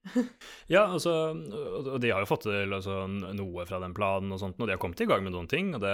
ja, 0.73 0.83
altså, 0.85 1.13
og 1.79 1.99
de 2.01 2.11
har 2.11 2.23
jo 2.23 2.29
fått 2.29 2.47
til 2.47 2.73
altså, 2.75 3.01
noe 3.07 3.65
fra 3.69 3.81
den 3.83 3.95
planen, 3.97 4.33
og 4.35 4.41
sånt, 4.41 4.59
og 4.59 4.67
de 4.67 4.75
har 4.75 4.81
kommet 4.81 5.03
i 5.03 5.07
gang 5.09 5.23
med 5.25 5.35
noen 5.35 5.49
ting. 5.51 5.73
Og, 5.77 5.83
det, 5.83 5.93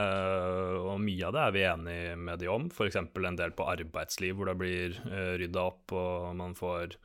og 0.82 1.02
mye 1.04 1.28
av 1.30 1.36
det 1.36 1.44
er 1.44 1.56
vi 1.56 1.66
enige 1.70 2.16
med 2.28 2.42
de 2.42 2.52
om. 2.52 2.70
F.eks. 2.72 3.02
en 3.02 3.42
del 3.42 3.56
på 3.58 3.68
arbeidsliv 3.70 4.38
hvor 4.38 4.52
det 4.52 4.58
blir 4.62 4.98
uh, 5.10 5.36
rydda 5.42 5.66
opp 5.66 5.96
og 5.96 6.32
man 6.38 6.56
får 6.58 6.98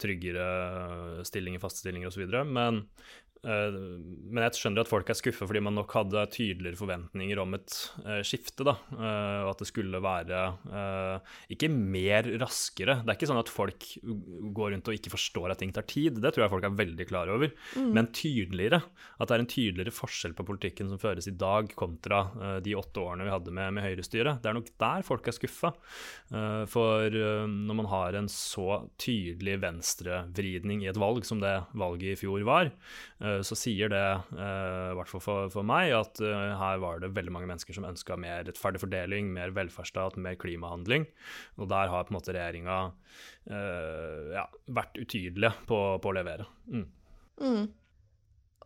tryggere 0.00 1.24
stillinger, 1.26 1.62
faste 1.62 1.84
stillinger 1.84 2.12
osv. 2.12 2.28
Men 2.48 2.84
Eh, 2.84 3.29
men 3.40 4.44
jeg 4.44 4.58
skjønner 4.58 4.84
at 4.84 4.90
folk 4.90 5.08
er 5.08 5.16
skuffa 5.16 5.46
fordi 5.48 5.62
man 5.64 5.76
nok 5.78 5.94
hadde 5.96 6.26
tydeligere 6.34 6.76
forventninger 6.76 7.40
om 7.40 7.56
et 7.56 7.76
uh, 8.04 8.20
skifte. 8.26 8.66
da, 8.68 8.74
uh, 8.92 9.48
At 9.48 9.62
det 9.62 9.68
skulle 9.70 10.00
være 10.04 10.42
ikke 11.52 11.70
mer 11.72 12.28
raskere. 12.40 12.98
Det 13.00 13.12
er 13.12 13.16
ikke 13.16 13.30
sånn 13.30 13.40
at 13.40 13.52
folk 13.52 13.86
går 14.56 14.74
rundt 14.74 14.90
og 14.90 14.96
ikke 14.96 15.12
forstår 15.14 15.54
at 15.54 15.62
ting 15.62 15.72
tar 15.74 15.86
tid. 15.88 16.18
Det 16.20 16.32
tror 16.34 16.44
jeg 16.44 16.52
folk 16.52 16.66
er 16.68 16.76
veldig 16.76 17.06
klar 17.08 17.32
over. 17.32 17.52
Mm. 17.78 17.90
Men 17.96 18.10
tydeligere. 18.16 18.82
At 19.16 19.30
det 19.30 19.36
er 19.36 19.44
en 19.44 19.50
tydeligere 19.50 19.94
forskjell 19.94 20.36
på 20.36 20.46
politikken 20.48 20.92
som 20.92 21.00
føres 21.00 21.28
i 21.30 21.34
dag, 21.40 21.72
kontra 21.78 22.22
de 22.64 22.76
åtte 22.76 23.02
årene 23.02 23.26
vi 23.26 23.32
hadde 23.32 23.54
med, 23.56 23.76
med 23.76 23.86
Høyrestyret. 23.86 24.42
Det 24.42 24.50
er 24.50 24.58
nok 24.58 24.70
der 24.80 25.06
folk 25.06 25.28
er 25.28 25.36
skuffa. 25.36 25.72
for 26.70 27.16
når 27.50 27.76
man 27.76 27.88
har 27.90 28.16
en 28.18 28.28
så 28.32 28.82
tydelig 29.00 29.58
venstrevridning 29.62 30.84
i 30.84 30.90
et 30.90 31.00
valg 31.00 31.26
som 31.28 31.40
det 31.42 31.54
valget 31.78 32.14
i 32.14 32.18
fjor 32.20 32.44
var, 32.46 32.70
eh, 33.20 33.29
så 33.46 33.56
sier 33.58 33.90
det, 33.92 34.06
eh, 34.36 34.90
i 34.92 34.96
hvert 34.98 35.10
fall 35.10 35.22
for 35.52 35.66
meg, 35.66 35.92
at 35.96 36.20
eh, 36.24 36.54
her 36.60 36.80
var 36.82 37.02
det 37.02 37.12
veldig 37.16 37.34
mange 37.34 37.50
mennesker 37.50 37.76
som 37.76 37.86
ønska 37.88 38.18
mer 38.20 38.44
rettferdig 38.48 38.82
fordeling, 38.82 39.32
mer 39.36 39.54
velferdsstat, 39.56 40.18
mer 40.20 40.38
klimahandling. 40.40 41.06
Og 41.58 41.70
der 41.72 41.92
har 41.92 42.06
på 42.06 42.14
en 42.14 42.20
måte 42.20 42.36
regjeringa 42.36 42.80
ja, 43.50 44.42
vært 44.70 44.98
utydelige 45.00 45.50
på, 45.66 45.78
på 46.02 46.10
å 46.10 46.14
levere. 46.14 46.44
Mm. 46.70 46.84
Mm. 47.40 47.64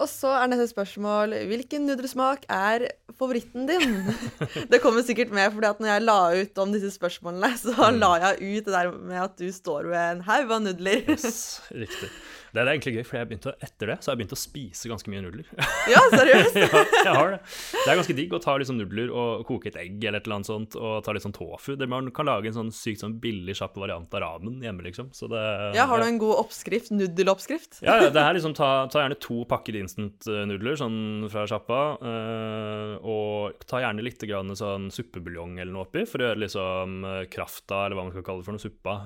Og 0.02 0.08
så 0.10 0.30
er 0.34 0.48
neste 0.50 0.66
spørsmål 0.72 1.36
hvilken 1.46 1.84
nudelsmak 1.86 2.48
er 2.50 2.88
favoritten 3.14 3.68
din? 3.68 4.00
det 4.72 4.80
kommer 4.82 5.04
sikkert 5.06 5.30
med, 5.30 5.54
at 5.62 5.82
når 5.82 5.92
jeg 5.92 6.02
la 6.02 6.18
ut 6.34 6.62
om 6.64 6.72
disse 6.74 6.90
spørsmålene, 6.96 7.52
så 7.60 7.74
mm. 7.76 8.00
la 8.02 8.14
jeg 8.24 8.40
ut 8.42 8.66
det 8.66 8.74
der 8.74 8.90
med 8.94 9.20
at 9.22 9.36
du 9.38 9.46
står 9.54 9.92
ved 9.92 10.00
en 10.00 10.24
haug 10.26 10.50
av 10.50 10.64
nudler. 10.66 11.04
yes, 11.06 11.62
riktig. 11.70 12.10
Det 12.54 12.62
er 12.62 12.68
egentlig 12.70 12.92
gøy, 12.94 13.02
for 13.02 13.18
jeg 13.18 13.26
begynte, 13.26 13.52
etter 13.66 13.90
det 13.90 13.94
så 13.98 14.10
har 14.10 14.14
jeg 14.14 14.20
begynt 14.20 14.34
å 14.36 14.38
spise 14.38 14.90
ganske 14.90 15.10
mye 15.10 15.22
nudler. 15.24 15.46
ja, 15.90 16.02
seriøst? 16.12 16.58
ja, 16.62 16.82
jeg 17.02 17.14
har 17.16 17.32
det. 17.32 17.38
Det 17.72 17.88
er 17.90 17.98
ganske 17.98 18.14
digg 18.14 18.36
å 18.36 18.38
ta 18.44 18.54
liksom 18.62 18.78
nudler 18.78 19.10
og 19.10 19.42
koke 19.48 19.72
et 19.72 19.78
egg 19.80 19.96
eller 19.98 20.22
et 20.22 20.28
eller 20.28 20.38
annet 20.38 20.50
sånt, 20.50 20.76
og 20.78 21.00
ta 21.02 21.14
litt 21.16 21.26
sånn 21.26 21.34
tofu. 21.34 21.74
Man 21.90 22.12
kan 22.14 22.30
lage 22.30 22.52
en 22.52 22.58
sånn 22.60 22.70
sykt 22.74 23.02
sånn 23.02 23.16
billig, 23.22 23.56
kjapp 23.58 23.74
variant 23.82 24.14
av 24.14 24.22
ramen 24.22 24.62
hjemme, 24.62 24.86
liksom. 24.86 25.10
Det, 25.10 25.42
ja, 25.74 25.88
har 25.90 26.02
du 26.02 26.06
en 26.06 26.20
god 26.22 26.44
oppskrift? 26.44 26.92
Nudeloppskrift? 26.94 27.80
ja, 27.82 27.98
ja, 28.04 28.12
det 28.14 28.22
er 28.22 28.38
liksom 28.38 28.54
ta, 28.54 28.70
ta 28.92 29.02
gjerne 29.02 29.18
to 29.18 29.40
pakker 29.50 29.74
instant-nudler 29.84 30.78
sånn 30.80 31.28
fra 31.32 31.44
sjappa, 31.48 31.80
øh, 32.00 32.94
og 33.00 33.66
ta 33.68 33.82
gjerne 33.84 34.04
litt 34.04 34.24
sånn 34.24 34.88
suppebuljong 34.94 35.58
eller 35.58 35.72
noe 35.74 35.86
oppi, 35.86 36.06
for 36.08 36.22
å 36.22 36.30
gjøre 36.30 36.42
liksom 36.44 37.04
eh, 37.10 37.20
krafta, 37.32 37.84
eller 37.84 37.98
hva 37.98 38.08
man 38.08 38.16
skal 38.16 38.26
kalle 38.26 38.42
det 38.42 38.48
for 38.48 38.56
noe, 38.56 38.64
suppa, 38.64 38.96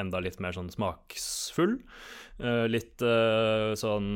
enda 0.00 0.22
litt 0.22 0.38
mer 0.44 0.56
sånn 0.56 0.72
smaksfull. 0.72 1.78
Litt 2.68 3.00
sånn 3.80 4.08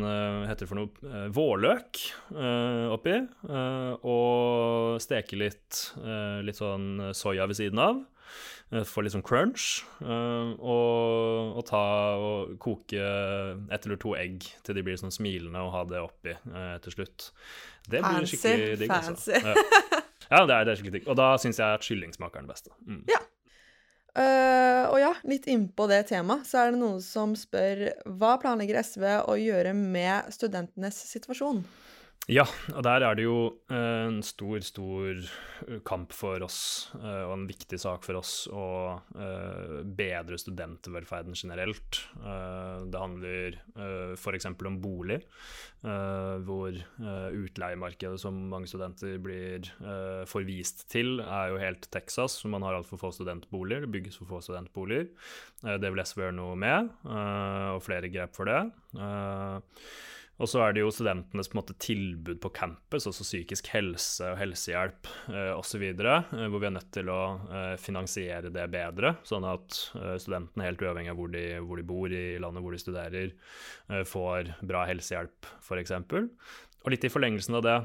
heter 0.44 0.60
det 0.60 0.68
for 0.68 0.76
noe 0.76 1.20
vårløk 1.32 2.00
oppi. 2.92 3.14
og 3.48 4.49
steke 5.02 5.38
litt, 5.38 5.82
litt 6.46 6.58
sånn 6.58 7.10
soya 7.16 7.46
ved 7.50 7.58
siden 7.58 7.80
av. 7.82 8.00
Få 8.86 9.02
litt 9.02 9.14
sånn 9.16 9.24
crunch. 9.26 9.82
Og, 10.00 11.56
og, 11.56 11.62
ta 11.66 11.82
og 12.20 12.54
koke 12.62 13.00
ett 13.00 13.88
eller 13.88 13.98
to 14.00 14.14
egg 14.18 14.46
til 14.66 14.78
de 14.78 14.84
blir 14.86 15.00
sånn 15.00 15.14
smilende, 15.14 15.64
og 15.64 15.74
ha 15.74 15.82
det 15.90 16.04
oppi 16.04 16.36
til 16.86 16.96
slutt. 16.98 17.30
Det 17.88 17.98
blir 17.98 18.20
fancy, 18.20 18.36
skikkelig 18.36 18.78
digg. 18.84 18.94
Altså. 18.94 19.16
Fancy. 19.16 19.34
Altså. 19.40 19.66
Ja. 19.90 20.04
ja, 20.30 20.44
det 20.46 20.54
er, 20.54 20.64
det 20.64 20.72
er 20.72 20.80
skikkelig 20.80 20.96
digg. 21.00 21.10
Og 21.10 21.18
da 21.18 21.32
syns 21.42 21.60
jeg 21.60 21.80
at 21.80 21.86
kylling 21.86 22.14
smaker 22.14 22.44
den 22.44 22.50
beste. 22.52 22.74
Mm. 22.86 23.02
Ja. 23.10 23.20
Uh, 24.10 24.90
og 24.90 24.96
ja, 24.98 25.10
litt 25.30 25.46
innpå 25.50 25.86
det 25.86 26.00
temaet, 26.08 26.42
så 26.48 26.64
er 26.64 26.72
det 26.72 26.80
noen 26.80 26.98
som 27.04 27.36
spør 27.38 27.84
hva 28.18 28.34
planlegger 28.42 28.80
SV 28.82 29.04
å 29.22 29.36
gjøre 29.38 29.74
med 29.76 30.32
studentenes 30.34 30.98
situasjon? 31.12 31.62
Ja, 32.28 32.44
og 32.76 32.84
der 32.84 33.02
er 33.02 33.16
det 33.18 33.24
jo 33.24 33.36
eh, 33.72 34.06
en 34.06 34.20
stor, 34.22 34.60
stor 34.62 35.16
eh, 35.18 35.78
kamp 35.86 36.12
for 36.14 36.42
oss, 36.44 36.90
eh, 37.00 37.24
og 37.24 37.32
en 37.34 37.46
viktig 37.48 37.78
sak 37.80 38.04
for 38.06 38.20
oss, 38.20 38.44
å 38.52 38.66
bedre 39.96 40.38
studentvelferden 40.38 41.34
generelt. 41.36 42.00
Det 42.20 43.00
handler 43.00 43.56
f.eks. 44.18 44.46
om 44.48 44.76
bolig, 44.82 45.18
hvor 46.46 46.76
utleiemarkedet 47.36 48.20
som 48.22 48.36
mange 48.52 48.68
studenter 48.70 49.18
blir 49.22 49.68
forvist 50.30 50.86
til, 50.92 51.20
er 51.24 51.52
jo 51.52 51.60
helt 51.62 51.88
Texas. 51.92 52.38
Man 52.48 52.64
har 52.66 52.78
altfor 52.78 53.00
få 53.00 53.12
studentboliger, 53.16 53.86
det 53.86 53.92
bygges 53.96 54.20
for 54.20 54.30
få 54.30 54.42
studentboliger. 54.44 55.10
Det 55.60 55.92
vil 55.92 56.04
SV 56.04 56.24
gjøre 56.26 56.38
noe 56.38 56.58
med, 56.60 56.92
og 57.06 57.82
flere 57.86 58.12
grep 58.12 58.36
for 58.36 58.50
det. 58.50 58.62
Og 60.40 60.48
så 60.48 60.62
er 60.64 60.72
det 60.72 60.80
jo 60.80 60.92
studentenes 60.92 61.50
på 61.52 61.58
måte, 61.58 61.76
tilbud 61.80 62.38
på 62.40 62.50
campus, 62.56 63.06
også 63.10 63.26
psykisk 63.26 63.68
helse 63.74 64.24
og 64.32 64.38
helsehjelp 64.40 65.10
eh, 65.28 65.52
osv., 65.52 65.84
eh, 65.84 66.46
hvor 66.48 66.62
vi 66.62 66.68
er 66.70 66.74
nødt 66.78 66.88
til 66.96 67.12
å 67.12 67.20
eh, 67.52 67.74
finansiere 67.80 68.52
det 68.54 68.64
bedre, 68.72 69.18
sånn 69.28 69.44
at 69.48 69.76
eh, 70.00 70.16
studentene, 70.22 70.64
helt 70.70 70.84
uavhengig 70.86 71.12
av 71.12 71.20
hvor 71.20 71.32
de, 71.34 71.44
hvor 71.60 71.80
de, 71.80 71.86
bor 71.90 72.16
i 72.16 72.24
landet 72.40 72.64
hvor 72.64 72.76
de 72.76 72.80
studerer, 72.80 73.36
eh, 73.92 74.04
får 74.08 74.54
bra 74.64 74.86
helsehjelp, 74.88 75.52
f.eks. 75.60 75.96
Og 76.00 76.94
litt 76.94 77.04
i 77.04 77.12
forlengelsen 77.12 77.60
av 77.60 77.66
det 77.68 77.80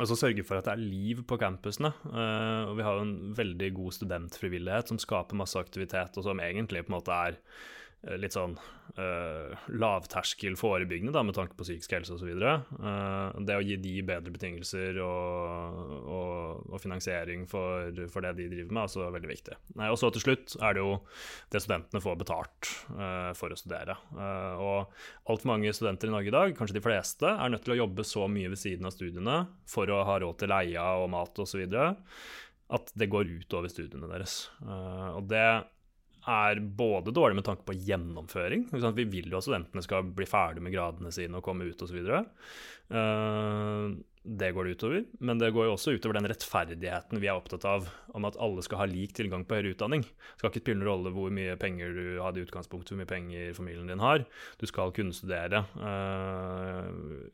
Altså 0.00 0.16
sørge 0.16 0.40
for 0.48 0.56
at 0.56 0.64
det 0.64 0.72
er 0.72 0.80
liv 0.80 1.18
på 1.28 1.36
campusene. 1.36 1.90
Uh, 2.06 2.70
og 2.70 2.78
vi 2.78 2.84
har 2.86 2.96
jo 2.96 3.02
en 3.04 3.34
veldig 3.36 3.66
god 3.76 3.92
studentfrivillighet 3.92 4.88
som 4.88 4.96
skaper 4.98 5.36
masse 5.36 5.60
aktivitet, 5.60 6.16
og 6.16 6.24
som 6.24 6.40
egentlig 6.40 6.86
på 6.86 6.88
en 6.88 6.96
måte 6.96 7.12
er 7.12 7.36
Eh, 7.36 7.81
litt 8.02 8.34
sånn 8.34 8.56
uh, 8.98 9.52
lavterskel 9.70 10.56
forebyggende 10.58 11.14
da, 11.14 11.22
med 11.22 11.36
tanke 11.36 11.54
på 11.54 11.66
psykisk 11.66 11.94
helse 11.94 12.16
osv. 12.16 12.30
Uh, 12.34 13.30
det 13.46 13.56
å 13.56 13.62
gi 13.62 13.76
de 13.80 13.94
bedre 14.06 14.32
betingelser 14.34 14.98
og, 15.04 15.78
og, 16.02 16.64
og 16.72 16.82
finansiering 16.82 17.46
for, 17.50 17.92
for, 18.10 18.26
det 18.26 18.34
de 18.40 18.48
driver 18.50 18.72
med, 18.72 18.80
er 18.82 18.88
også 18.90 19.10
veldig 19.14 19.30
viktig. 19.30 19.58
Uh, 19.76 19.88
og 19.92 19.98
så 20.00 20.10
til 20.14 20.24
slutt 20.26 20.56
er 20.58 20.76
det 20.76 20.82
jo 20.82 20.96
det 21.54 21.62
studentene 21.62 22.02
får 22.02 22.18
betalt 22.24 22.72
uh, 22.96 23.30
for 23.38 23.54
å 23.54 23.58
studere. 23.58 23.96
og 24.12 24.90
altfor 25.30 25.52
mange 25.52 25.72
studenter 25.74 26.10
i 26.10 26.14
Norge 26.16 26.32
i 26.32 26.34
dag, 26.34 26.54
kanskje 26.58 26.78
de 26.78 26.84
fleste, 26.84 27.28
er 27.30 27.52
nødt 27.52 27.62
til 27.66 27.76
å 27.76 27.82
jobbe 27.84 28.06
så 28.06 28.26
mye 28.30 28.50
ved 28.52 28.60
siden 28.60 28.88
av 28.88 28.94
studiene 28.96 29.44
for 29.70 29.90
å 29.90 30.02
ha 30.08 30.18
råd 30.22 30.42
til 30.42 30.50
leia 30.52 30.88
og 30.98 31.10
mat 31.12 31.38
osv. 31.42 31.62
at 32.72 32.92
det 32.98 33.10
går 33.12 33.30
ut 33.30 33.54
over 33.58 33.70
studiene 33.70 34.10
deres. 34.10 34.46
og 34.66 35.28
det 35.30 35.46
er 36.28 36.60
både 36.60 37.14
dårlig 37.14 37.38
med 37.38 37.46
tanke 37.46 37.66
på 37.66 37.74
gjennomføring. 37.74 38.68
Vi 38.70 39.04
vil 39.10 39.30
jo 39.32 39.38
at 39.40 39.46
studentene 39.46 39.82
skal 39.84 40.06
bli 40.14 40.26
ferdig 40.28 40.62
med 40.62 40.74
gradene 40.74 41.12
sine 41.14 41.40
og 41.40 41.46
komme 41.46 41.66
ut 41.66 41.82
osv. 41.82 41.98
Uh, 42.92 43.94
det 44.22 44.52
går 44.54 44.64
det 44.64 44.70
utover. 44.70 45.04
Men 45.18 45.38
det 45.38 45.50
går 45.50 45.66
jo 45.66 45.74
også 45.74 45.96
utover 45.96 46.14
den 46.18 46.28
rettferdigheten 46.30 47.20
vi 47.22 47.28
er 47.28 47.38
opptatt 47.38 47.64
av, 47.66 47.88
om 48.14 48.26
at 48.28 48.38
alle 48.42 48.62
skal 48.62 48.82
ha 48.82 48.86
lik 48.86 49.16
tilgang 49.18 49.44
på 49.46 49.58
høyere 49.58 49.74
utdanning. 49.74 50.04
Det 50.06 50.38
skal 50.38 50.52
ikke 50.52 50.62
spille 50.62 50.78
noen 50.80 50.90
rolle 50.90 51.14
hvor 51.14 51.34
mye 51.34 51.56
penger 51.60 51.96
du 51.96 52.04
hadde 52.22 52.38
i 52.42 52.46
utgangspunktet, 52.46 52.94
hvor 52.94 53.02
mye 53.02 53.10
penger 53.10 53.56
familien 53.56 53.90
din 53.90 54.04
har. 54.04 54.26
Du 54.62 54.66
skal 54.70 54.94
kunne 54.94 55.16
studere, 55.16 55.64
uh, 55.80 56.86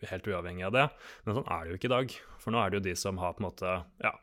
helt 0.08 0.30
uavhengig 0.32 0.64
av 0.68 0.76
det. 0.78 0.86
Men 1.26 1.38
sånn 1.38 1.52
er 1.52 1.64
det 1.64 1.74
jo 1.74 1.80
ikke 1.80 1.90
i 1.90 1.96
dag. 1.96 2.16
For 2.38 2.54
nå 2.54 2.62
er 2.62 2.70
det 2.70 2.80
jo 2.80 2.86
de 2.88 2.96
som 2.96 3.20
har 3.20 3.34
på 3.36 3.42
en 3.42 3.48
måte 3.50 3.74
ja, 4.00 4.14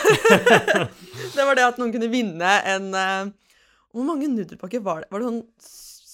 det 1.35 1.43
var 1.49 1.53
det 1.59 1.65
at 1.67 1.79
noen 1.81 1.93
kunne 1.95 2.13
vinne 2.13 2.51
en 2.71 2.85
uh, 2.95 3.23
Hvor 3.91 4.03
mange 4.07 4.31
nudelpakker 4.31 4.81
var 4.85 4.97
det? 5.03 5.09
Var 5.11 5.17
det 5.19 5.27
sånn 5.27 5.43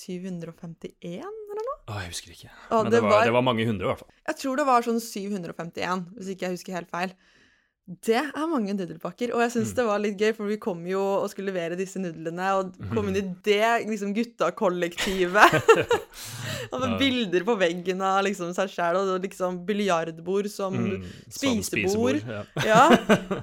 751, 0.03 1.21
eller 1.21 1.63
noe? 1.69 1.77
Å, 1.83 1.91
jeg 2.01 2.09
husker 2.15 2.29
ikke. 2.33 2.51
Men 2.71 2.89
det, 2.89 2.97
det, 2.97 3.03
var, 3.05 3.21
det 3.29 3.37
var 3.37 3.45
mange 3.45 3.65
hundre, 3.69 3.85
i 3.85 3.89
hvert 3.91 4.01
fall. 4.01 4.13
Jeg 4.31 4.35
tror 4.41 4.53
det 4.57 4.65
var 4.71 4.79
sånn 4.89 5.03
751, 5.03 6.07
hvis 6.17 6.29
ikke 6.33 6.45
jeg 6.47 6.55
husker 6.57 6.73
helt 6.79 6.89
feil. 6.89 7.13
Det 7.83 8.15
er 8.15 8.45
mange 8.47 8.71
nudelpakker, 8.71 9.33
og 9.35 9.41
jeg 9.43 9.51
syns 9.57 9.73
mm. 9.73 9.75
det 9.75 9.83
var 9.89 9.99
litt 9.99 10.21
gøy, 10.21 10.29
for 10.37 10.47
vi 10.47 10.55
kom 10.61 10.85
jo 10.87 11.01
og 11.17 11.25
skulle 11.27 11.51
levere 11.51 11.75
disse 11.75 11.99
nudlene, 11.99 12.51
og 12.55 12.77
kom 12.93 13.09
inn 13.09 13.17
i 13.19 13.23
mm. 13.25 13.33
det 13.43 13.71
liksom 13.89 14.13
gutta-kollektivet. 14.15 15.57
og 16.71 16.77
med 16.79 16.93
bilder 17.01 17.43
på 17.43 17.57
veggen 17.59 17.99
av 18.07 18.21
liksom 18.23 18.53
seg 18.55 18.71
sjæl, 18.71 19.01
og 19.01 19.27
liksom 19.27 19.59
biljardbord 19.67 20.47
som 20.53 20.77
mm, 20.79 21.03
spisebord. 21.27 22.21
ja. 22.23 22.45
ja. 22.63 22.85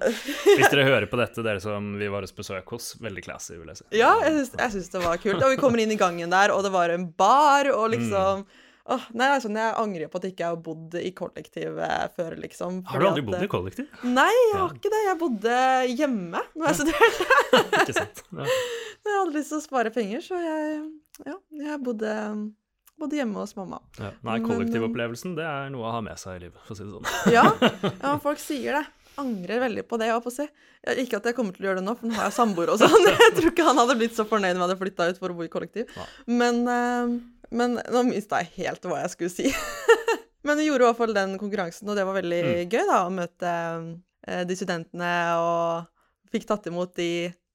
Hvis 0.57 0.73
dere 0.73 0.89
hører 0.89 1.11
på 1.13 1.21
dette, 1.21 1.45
dere 1.45 1.61
som 1.61 1.93
vi 2.01 2.09
var 2.09 2.25
hos 2.25 2.33
besøk 2.33 2.73
hos, 2.73 2.95
veldig 3.05 3.27
classy, 3.29 3.59
vil 3.59 3.69
jeg 3.75 3.83
si. 3.83 3.89
Ja, 4.01 4.15
jeg 4.25 4.49
syns, 4.57 4.89
det 4.97 5.05
var 5.05 5.21
kult. 5.21 5.45
Og 5.45 5.53
vi 5.53 5.61
kommer 5.61 5.85
inn 5.85 5.93
i 5.93 6.01
gangen 6.01 6.33
der, 6.33 6.57
og 6.57 6.65
det 6.65 6.73
var 6.73 6.97
en 6.97 7.11
bar, 7.13 7.69
og 7.77 7.93
liksom 7.93 8.47
mm. 8.47 8.67
Åh, 8.91 9.05
nei, 9.15 9.29
altså, 9.37 9.51
Jeg 9.55 9.75
angrer 9.79 10.11
på 10.11 10.19
at 10.19 10.25
jeg 10.27 10.35
ikke 10.35 10.49
har 10.51 10.61
bodd 10.65 10.97
i 10.99 11.13
kollektiv 11.17 11.79
før, 12.17 12.37
liksom. 12.43 12.81
Har 12.91 13.03
du 13.03 13.09
aldri 13.11 13.23
bodd 13.29 13.45
i 13.47 13.51
kollektiv? 13.51 13.91
Nei, 14.03 14.31
jeg 14.35 14.57
har 14.57 14.75
ikke 14.75 14.91
det. 14.93 15.03
Jeg 15.07 15.19
bodde 15.21 15.59
hjemme 15.95 16.43
når 16.59 16.71
jeg 16.71 16.81
studerte. 16.81 17.29
ikke 17.85 17.99
sant. 18.01 18.25
Ja. 18.35 18.49
Jeg 19.01 19.17
hadde 19.17 19.33
lyst 19.33 19.49
til 19.53 19.57
å 19.57 19.65
spare 19.65 19.91
penger, 19.95 20.21
så 20.21 20.39
jeg, 20.39 20.81
ja, 21.25 21.35
jeg 21.57 21.77
bodde, 21.85 22.11
bodde 23.01 23.17
hjemme 23.17 23.41
hos 23.41 23.55
mamma. 23.57 23.79
Ja. 23.97 24.11
Nei, 24.29 24.37
kollektivopplevelsen 24.45 25.33
det 25.39 25.47
er 25.49 25.71
noe 25.73 25.89
å 25.89 25.95
ha 25.95 26.03
med 26.05 26.21
seg 26.21 26.37
i 26.37 26.43
livet, 26.45 26.61
for 26.67 26.75
å 26.75 26.79
si 26.79 26.85
det 26.85 26.93
sånn. 26.93 27.09
ja, 27.37 27.47
ja, 27.89 28.13
folk 28.23 28.43
sier 28.43 28.77
det. 28.77 28.85
Angrer 29.21 29.65
veldig 29.65 29.87
på 29.89 29.99
det. 30.01 30.11
Jeg 30.11 30.23
på 30.23 30.31
å 30.31 30.37
si. 30.37 30.47
Ikke 31.01 31.19
at 31.19 31.27
jeg 31.29 31.37
kommer 31.37 31.57
til 31.57 31.65
å 31.65 31.71
gjøre 31.71 31.81
det 31.81 31.87
nå, 31.89 31.97
for 31.99 32.09
nå 32.09 32.17
har 32.21 32.29
jeg 32.29 32.37
samboer 32.37 32.71
og 32.73 32.79
sånn. 32.81 33.09
Jeg 33.09 33.35
tror 33.37 33.51
ikke 33.51 33.67
han 33.67 33.81
hadde 33.83 33.97
blitt 34.01 34.17
så 34.17 34.25
fornøyd 34.29 34.61
med 34.61 34.65
at 34.69 34.75
jeg 34.77 34.83
flytta 34.85 35.09
ut 35.11 35.21
for 35.25 35.33
å 35.33 35.37
bo 35.41 35.45
i 35.49 35.51
kollektiv. 35.53 35.91
Men 36.29 36.63
uh, 36.69 37.17
men 37.51 37.79
nå 37.81 38.05
mista 38.09 38.41
jeg 38.43 38.65
helt 38.65 38.87
hva 38.87 39.03
jeg 39.03 39.15
skulle 39.15 39.33
si. 39.33 39.51
Men 40.47 40.57
hun 40.57 40.65
gjorde 40.65 40.85
i 40.85 40.89
hvert 40.89 40.97
fall 40.97 41.13
den 41.13 41.35
konkurransen, 41.41 41.89
og 41.93 41.99
det 41.99 42.05
var 42.09 42.17
veldig 42.17 42.41
mm. 42.47 42.61
gøy 42.73 42.85
da, 42.89 43.01
å 43.05 43.13
møte 43.13 43.51
eh, 44.25 44.45
de 44.49 44.57
studentene 44.57 45.11
og 45.37 46.31
fikk 46.33 46.47
tatt 46.49 46.71
imot 46.71 46.95
de 46.97 47.11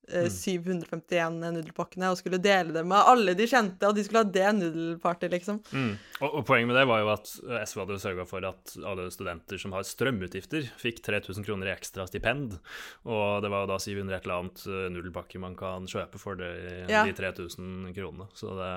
eh, 0.10 0.26
Mm. 0.26 0.34
751 0.34 1.38
nudelpakkene 1.42 2.10
og 2.14 2.18
skulle 2.20 2.40
dele 2.42 2.74
dem 2.76 2.88
med 2.92 2.98
alle 3.12 3.34
de 3.38 3.48
kjente, 3.50 3.88
og 3.88 3.96
de 3.98 4.04
skulle 4.06 4.24
ha 4.24 4.30
det 4.38 4.52
nudelparty, 4.58 5.30
liksom. 5.34 5.62
Mm. 5.72 5.94
Og, 6.22 6.28
og 6.42 6.46
poenget 6.48 6.70
med 6.72 6.78
det 6.80 6.86
var 6.90 7.02
jo 7.04 7.10
at 7.14 7.32
eh, 7.46 7.62
SV 7.66 7.84
hadde 7.84 8.00
sørga 8.04 8.26
for 8.30 8.46
at 8.50 8.76
alle 8.86 9.08
studenter 9.14 9.62
som 9.62 9.74
har 9.78 9.88
strømutgifter, 9.88 10.68
fikk 10.82 11.02
3000 11.06 11.46
kroner 11.48 11.72
i 11.72 11.76
ekstra 11.76 12.06
stipend. 12.10 12.58
Og 13.06 13.42
det 13.46 13.54
var 13.54 13.66
jo 13.66 13.72
da 13.74 13.80
700 13.82 14.18
et 14.20 14.28
eller 14.30 14.44
annet 14.44 14.68
nudelpakke 14.96 15.42
man 15.42 15.56
kan 15.60 15.88
kjøpe 15.90 16.22
for 16.22 16.36
det, 16.40 16.52
Ja. 16.90 17.06
de 17.06 17.14
3000 17.18 17.94
kronene. 17.96 18.30
Så 18.38 18.54
det 18.60 18.72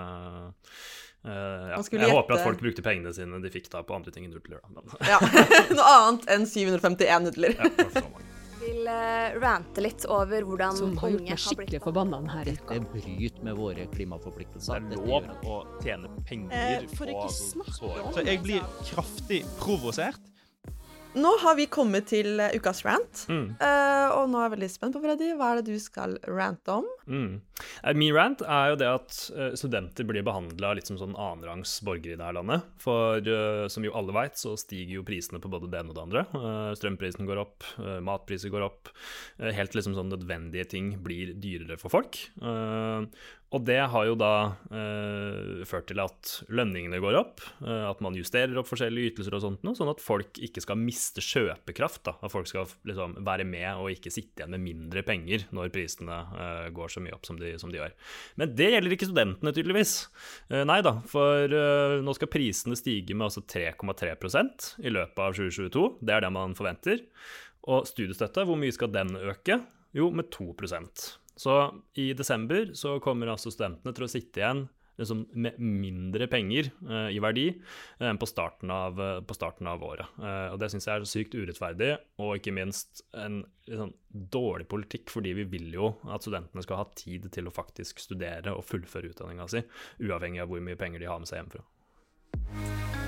Uh, 1.26 1.32
ja. 1.74 1.78
Jeg 1.98 2.10
håper 2.14 2.36
at 2.36 2.44
folk 2.46 2.60
brukte 2.62 2.82
pengene 2.86 3.10
sine 3.12 3.40
de 3.42 3.50
fikk 3.50 3.66
da 3.72 3.80
på 3.82 3.96
andre 3.96 4.12
ting 4.14 4.28
enn 4.28 4.36
nudler. 4.36 4.60
Da. 4.70 4.84
Ja. 5.02 5.18
Noe 5.74 5.86
annet 5.96 6.28
enn 6.30 6.46
751 6.46 7.24
nudler. 7.26 7.56
ja, 7.58 8.04
det 8.60 8.66
så 8.66 8.72
vil 8.72 8.88
eh, 8.88 9.40
rante 9.40 9.80
litt 9.80 10.04
over 10.08 10.42
hvordan 10.42 10.76
som 10.76 10.96
har 10.98 11.10
gjort 11.10 11.28
meg 11.28 11.42
skikkelig 11.42 11.80
forbanna 11.82 12.20
Dette 12.44 12.62
uka. 12.64 12.74
bryter 12.92 13.44
med 13.44 13.56
våre 13.56 13.86
klimaforpliktelser. 13.94 14.80
Det 14.90 14.98
er 14.98 15.06
lov 15.06 15.28
å 15.44 15.58
tjene 15.82 16.08
penger 16.28 16.82
Eh, 16.82 16.88
for 16.96 17.06
på 17.06 17.18
om 17.20 18.10
Så 18.14 18.24
jeg 18.24 18.42
blir 18.42 18.62
kraftig 18.84 19.44
provosert. 19.60 20.20
Nå 21.16 21.30
har 21.40 21.56
vi 21.56 21.64
kommet 21.72 22.10
til 22.10 22.40
eh, 22.40 22.54
ukas 22.58 22.84
rant, 22.86 23.24
Mm. 23.28 23.56
Uh, 23.60 24.08
og 24.14 24.28
nå 24.30 24.38
er 24.38 24.46
jeg 24.46 24.52
veldig 24.54 24.68
spent 24.72 24.94
på, 24.94 25.00
Freddy. 25.02 25.28
Hva 25.36 25.50
er 25.50 25.58
det 25.60 25.74
du 25.74 25.80
skal 25.82 26.14
rante 26.24 26.72
om? 26.72 26.86
Mm. 27.08 27.40
Eh, 27.82 27.96
Min 27.98 28.14
rant 28.16 28.42
er 28.44 28.72
jo 28.72 28.78
det 28.80 28.88
at 28.88 29.18
studenter 29.58 30.06
blir 30.08 30.24
behandla 30.24 30.70
litt 30.78 30.88
som 30.88 30.98
sånn 31.00 31.16
annenrangs 31.18 31.74
borgere 31.84 32.16
i 32.16 32.18
det 32.20 32.24
her 32.24 32.36
landet. 32.38 32.66
For 32.80 33.20
uh, 33.20 33.66
som 33.72 33.84
jo 33.84 33.94
alle 33.98 34.14
veit, 34.16 34.38
så 34.40 34.54
stiger 34.60 34.98
jo 34.98 35.06
prisene 35.06 35.40
på 35.42 35.50
både 35.52 35.70
det 35.70 35.80
ene 35.80 35.92
og 35.92 35.98
det 35.98 36.04
andre. 36.06 36.24
Uh, 36.32 36.72
strømprisen 36.78 37.28
går 37.28 37.42
opp, 37.42 37.66
matpriser 38.04 38.52
går 38.52 38.64
opp. 38.68 38.92
Helt 39.38 39.76
liksom 39.76 39.96
sånn 39.96 40.12
nødvendige 40.12 40.68
ting 40.72 40.92
blir 41.04 41.34
dyrere 41.40 41.78
for 41.80 41.92
folk. 41.92 42.20
Og 43.48 43.62
det 43.64 43.78
har 43.88 44.04
jo 44.04 44.16
da 44.18 44.32
eh, 44.76 45.62
ført 45.68 45.86
til 45.88 46.00
at 46.02 46.32
lønningene 46.52 46.98
går 47.00 47.16
opp, 47.16 47.40
eh, 47.64 47.84
at 47.88 48.02
man 48.04 48.16
justerer 48.18 48.52
opp 48.60 48.68
forskjellige 48.68 49.14
ytelser 49.14 49.38
og 49.38 49.44
sånt, 49.44 49.62
noe, 49.64 49.76
sånn 49.78 49.88
at 49.88 50.02
folk 50.04 50.36
ikke 50.44 50.60
skal 50.60 50.76
miste 50.80 51.24
kjøpekraft. 51.24 52.02
da, 52.10 52.14
At 52.20 52.34
folk 52.34 52.50
skal 52.50 52.68
liksom 52.88 53.16
være 53.24 53.46
med 53.48 53.80
og 53.80 53.88
ikke 53.94 54.12
sitte 54.12 54.42
igjen 54.42 54.52
med 54.52 54.64
mindre 54.66 55.00
penger 55.06 55.46
når 55.56 55.72
prisene 55.72 56.18
eh, 56.28 56.66
går 56.76 56.92
så 56.92 57.00
mye 57.04 57.16
opp 57.16 57.24
som 57.28 57.40
de, 57.40 57.54
som 57.60 57.72
de 57.72 57.80
gjør. 57.80 57.94
Men 58.36 58.52
det 58.58 58.68
gjelder 58.74 58.96
ikke 58.98 59.08
studentene, 59.08 59.54
tydeligvis. 59.56 59.94
Eh, 60.52 60.66
nei 60.68 60.82
da, 60.84 60.98
for 61.08 61.58
eh, 61.62 61.96
nå 62.04 62.16
skal 62.18 62.32
prisene 62.32 62.76
stige 62.76 63.16
med 63.16 63.30
altså 63.30 63.46
3,3% 63.48 64.74
i 64.84 64.92
løpet 64.92 65.24
av 65.24 65.38
2022. 65.40 65.86
Det 66.04 66.18
er 66.18 66.26
det 66.26 66.34
man 66.36 66.58
forventer. 66.58 67.00
Og 67.68 67.88
studiestøtte, 67.88 68.44
hvor 68.44 68.60
mye 68.60 68.76
skal 68.76 68.92
den 68.92 69.16
øke? 69.16 69.62
Jo, 69.96 70.10
med 70.12 70.28
2 70.36 70.52
Så 71.38 71.54
i 71.98 72.10
desember 72.18 72.72
så 72.74 72.98
kommer 73.02 73.30
altså 73.30 73.52
studentene 73.54 73.94
til 73.94 74.06
å 74.06 74.10
sitte 74.10 74.42
igjen 74.42 74.66
liksom 74.98 75.28
med 75.38 75.58
mindre 75.62 76.26
penger 76.26 76.70
eh, 76.90 77.10
i 77.14 77.20
verdi 77.22 77.46
enn 78.02 78.18
på 78.18 78.26
starten 78.26 78.72
av, 78.74 78.98
eh, 79.00 79.20
på 79.22 79.36
starten 79.36 79.68
av 79.70 79.82
året. 79.86 80.18
Eh, 80.18 80.48
og 80.52 80.58
det 80.58 80.70
syns 80.72 80.88
jeg 80.88 80.98
er 80.98 81.06
sykt 81.08 81.36
urettferdig, 81.38 81.92
og 82.18 82.34
ikke 82.40 82.54
minst 82.56 83.04
en 83.14 83.44
sånn 83.68 83.94
dårlig 84.10 84.66
politikk, 84.70 85.12
fordi 85.14 85.36
vi 85.38 85.46
vil 85.54 85.70
jo 85.76 85.92
at 86.10 86.26
studentene 86.26 86.64
skal 86.66 86.82
ha 86.82 86.88
tid 86.98 87.30
til 87.34 87.46
å 87.46 87.54
faktisk 87.54 88.02
studere 88.02 88.56
og 88.56 88.66
fullføre 88.66 89.12
utdanninga 89.12 89.46
si, 89.52 89.62
uavhengig 90.02 90.42
av 90.42 90.50
hvor 90.50 90.64
mye 90.64 90.80
penger 90.80 91.04
de 91.04 91.12
har 91.12 91.22
med 91.22 91.30
seg 91.30 91.44
hjemmefra. 91.44 93.07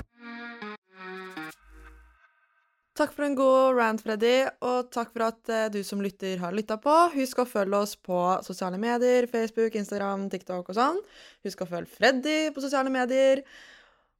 Takk 3.01 3.15
for 3.17 3.25
en 3.25 3.33
god 3.33 3.79
rant, 3.79 4.01
Freddy, 4.05 4.43
og 4.61 4.91
takk 4.93 5.09
for 5.09 5.23
at 5.25 5.49
eh, 5.49 5.69
du 5.73 5.79
som 5.81 6.03
lytter 6.05 6.37
har 6.37 6.53
lytta 6.53 6.75
på. 6.77 6.93
Husk 7.15 7.39
å 7.41 7.47
følge 7.49 7.79
oss 7.79 7.95
på 7.97 8.19
sosiale 8.45 8.77
medier, 8.77 9.25
Facebook, 9.31 9.73
Instagram, 9.79 10.27
TikTok 10.29 10.69
og 10.69 10.77
sånn. 10.77 10.99
Husk 11.41 11.65
å 11.65 11.69
følge 11.71 11.89
Freddy 11.95 12.37
på 12.53 12.61
sosiale 12.61 12.93
medier. 12.93 13.41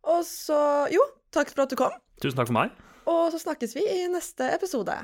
Og 0.09 0.25
så 0.25 0.57
Jo, 0.89 1.05
takk 1.29 1.53
for 1.53 1.67
at 1.67 1.75
du 1.75 1.77
kom. 1.77 1.93
Tusen 2.25 2.41
takk 2.41 2.49
for 2.49 2.57
meg. 2.57 2.73
Og 3.05 3.27
så 3.29 3.45
snakkes 3.45 3.77
vi 3.77 3.85
i 3.85 4.07
neste 4.09 4.49
episode. 4.57 4.97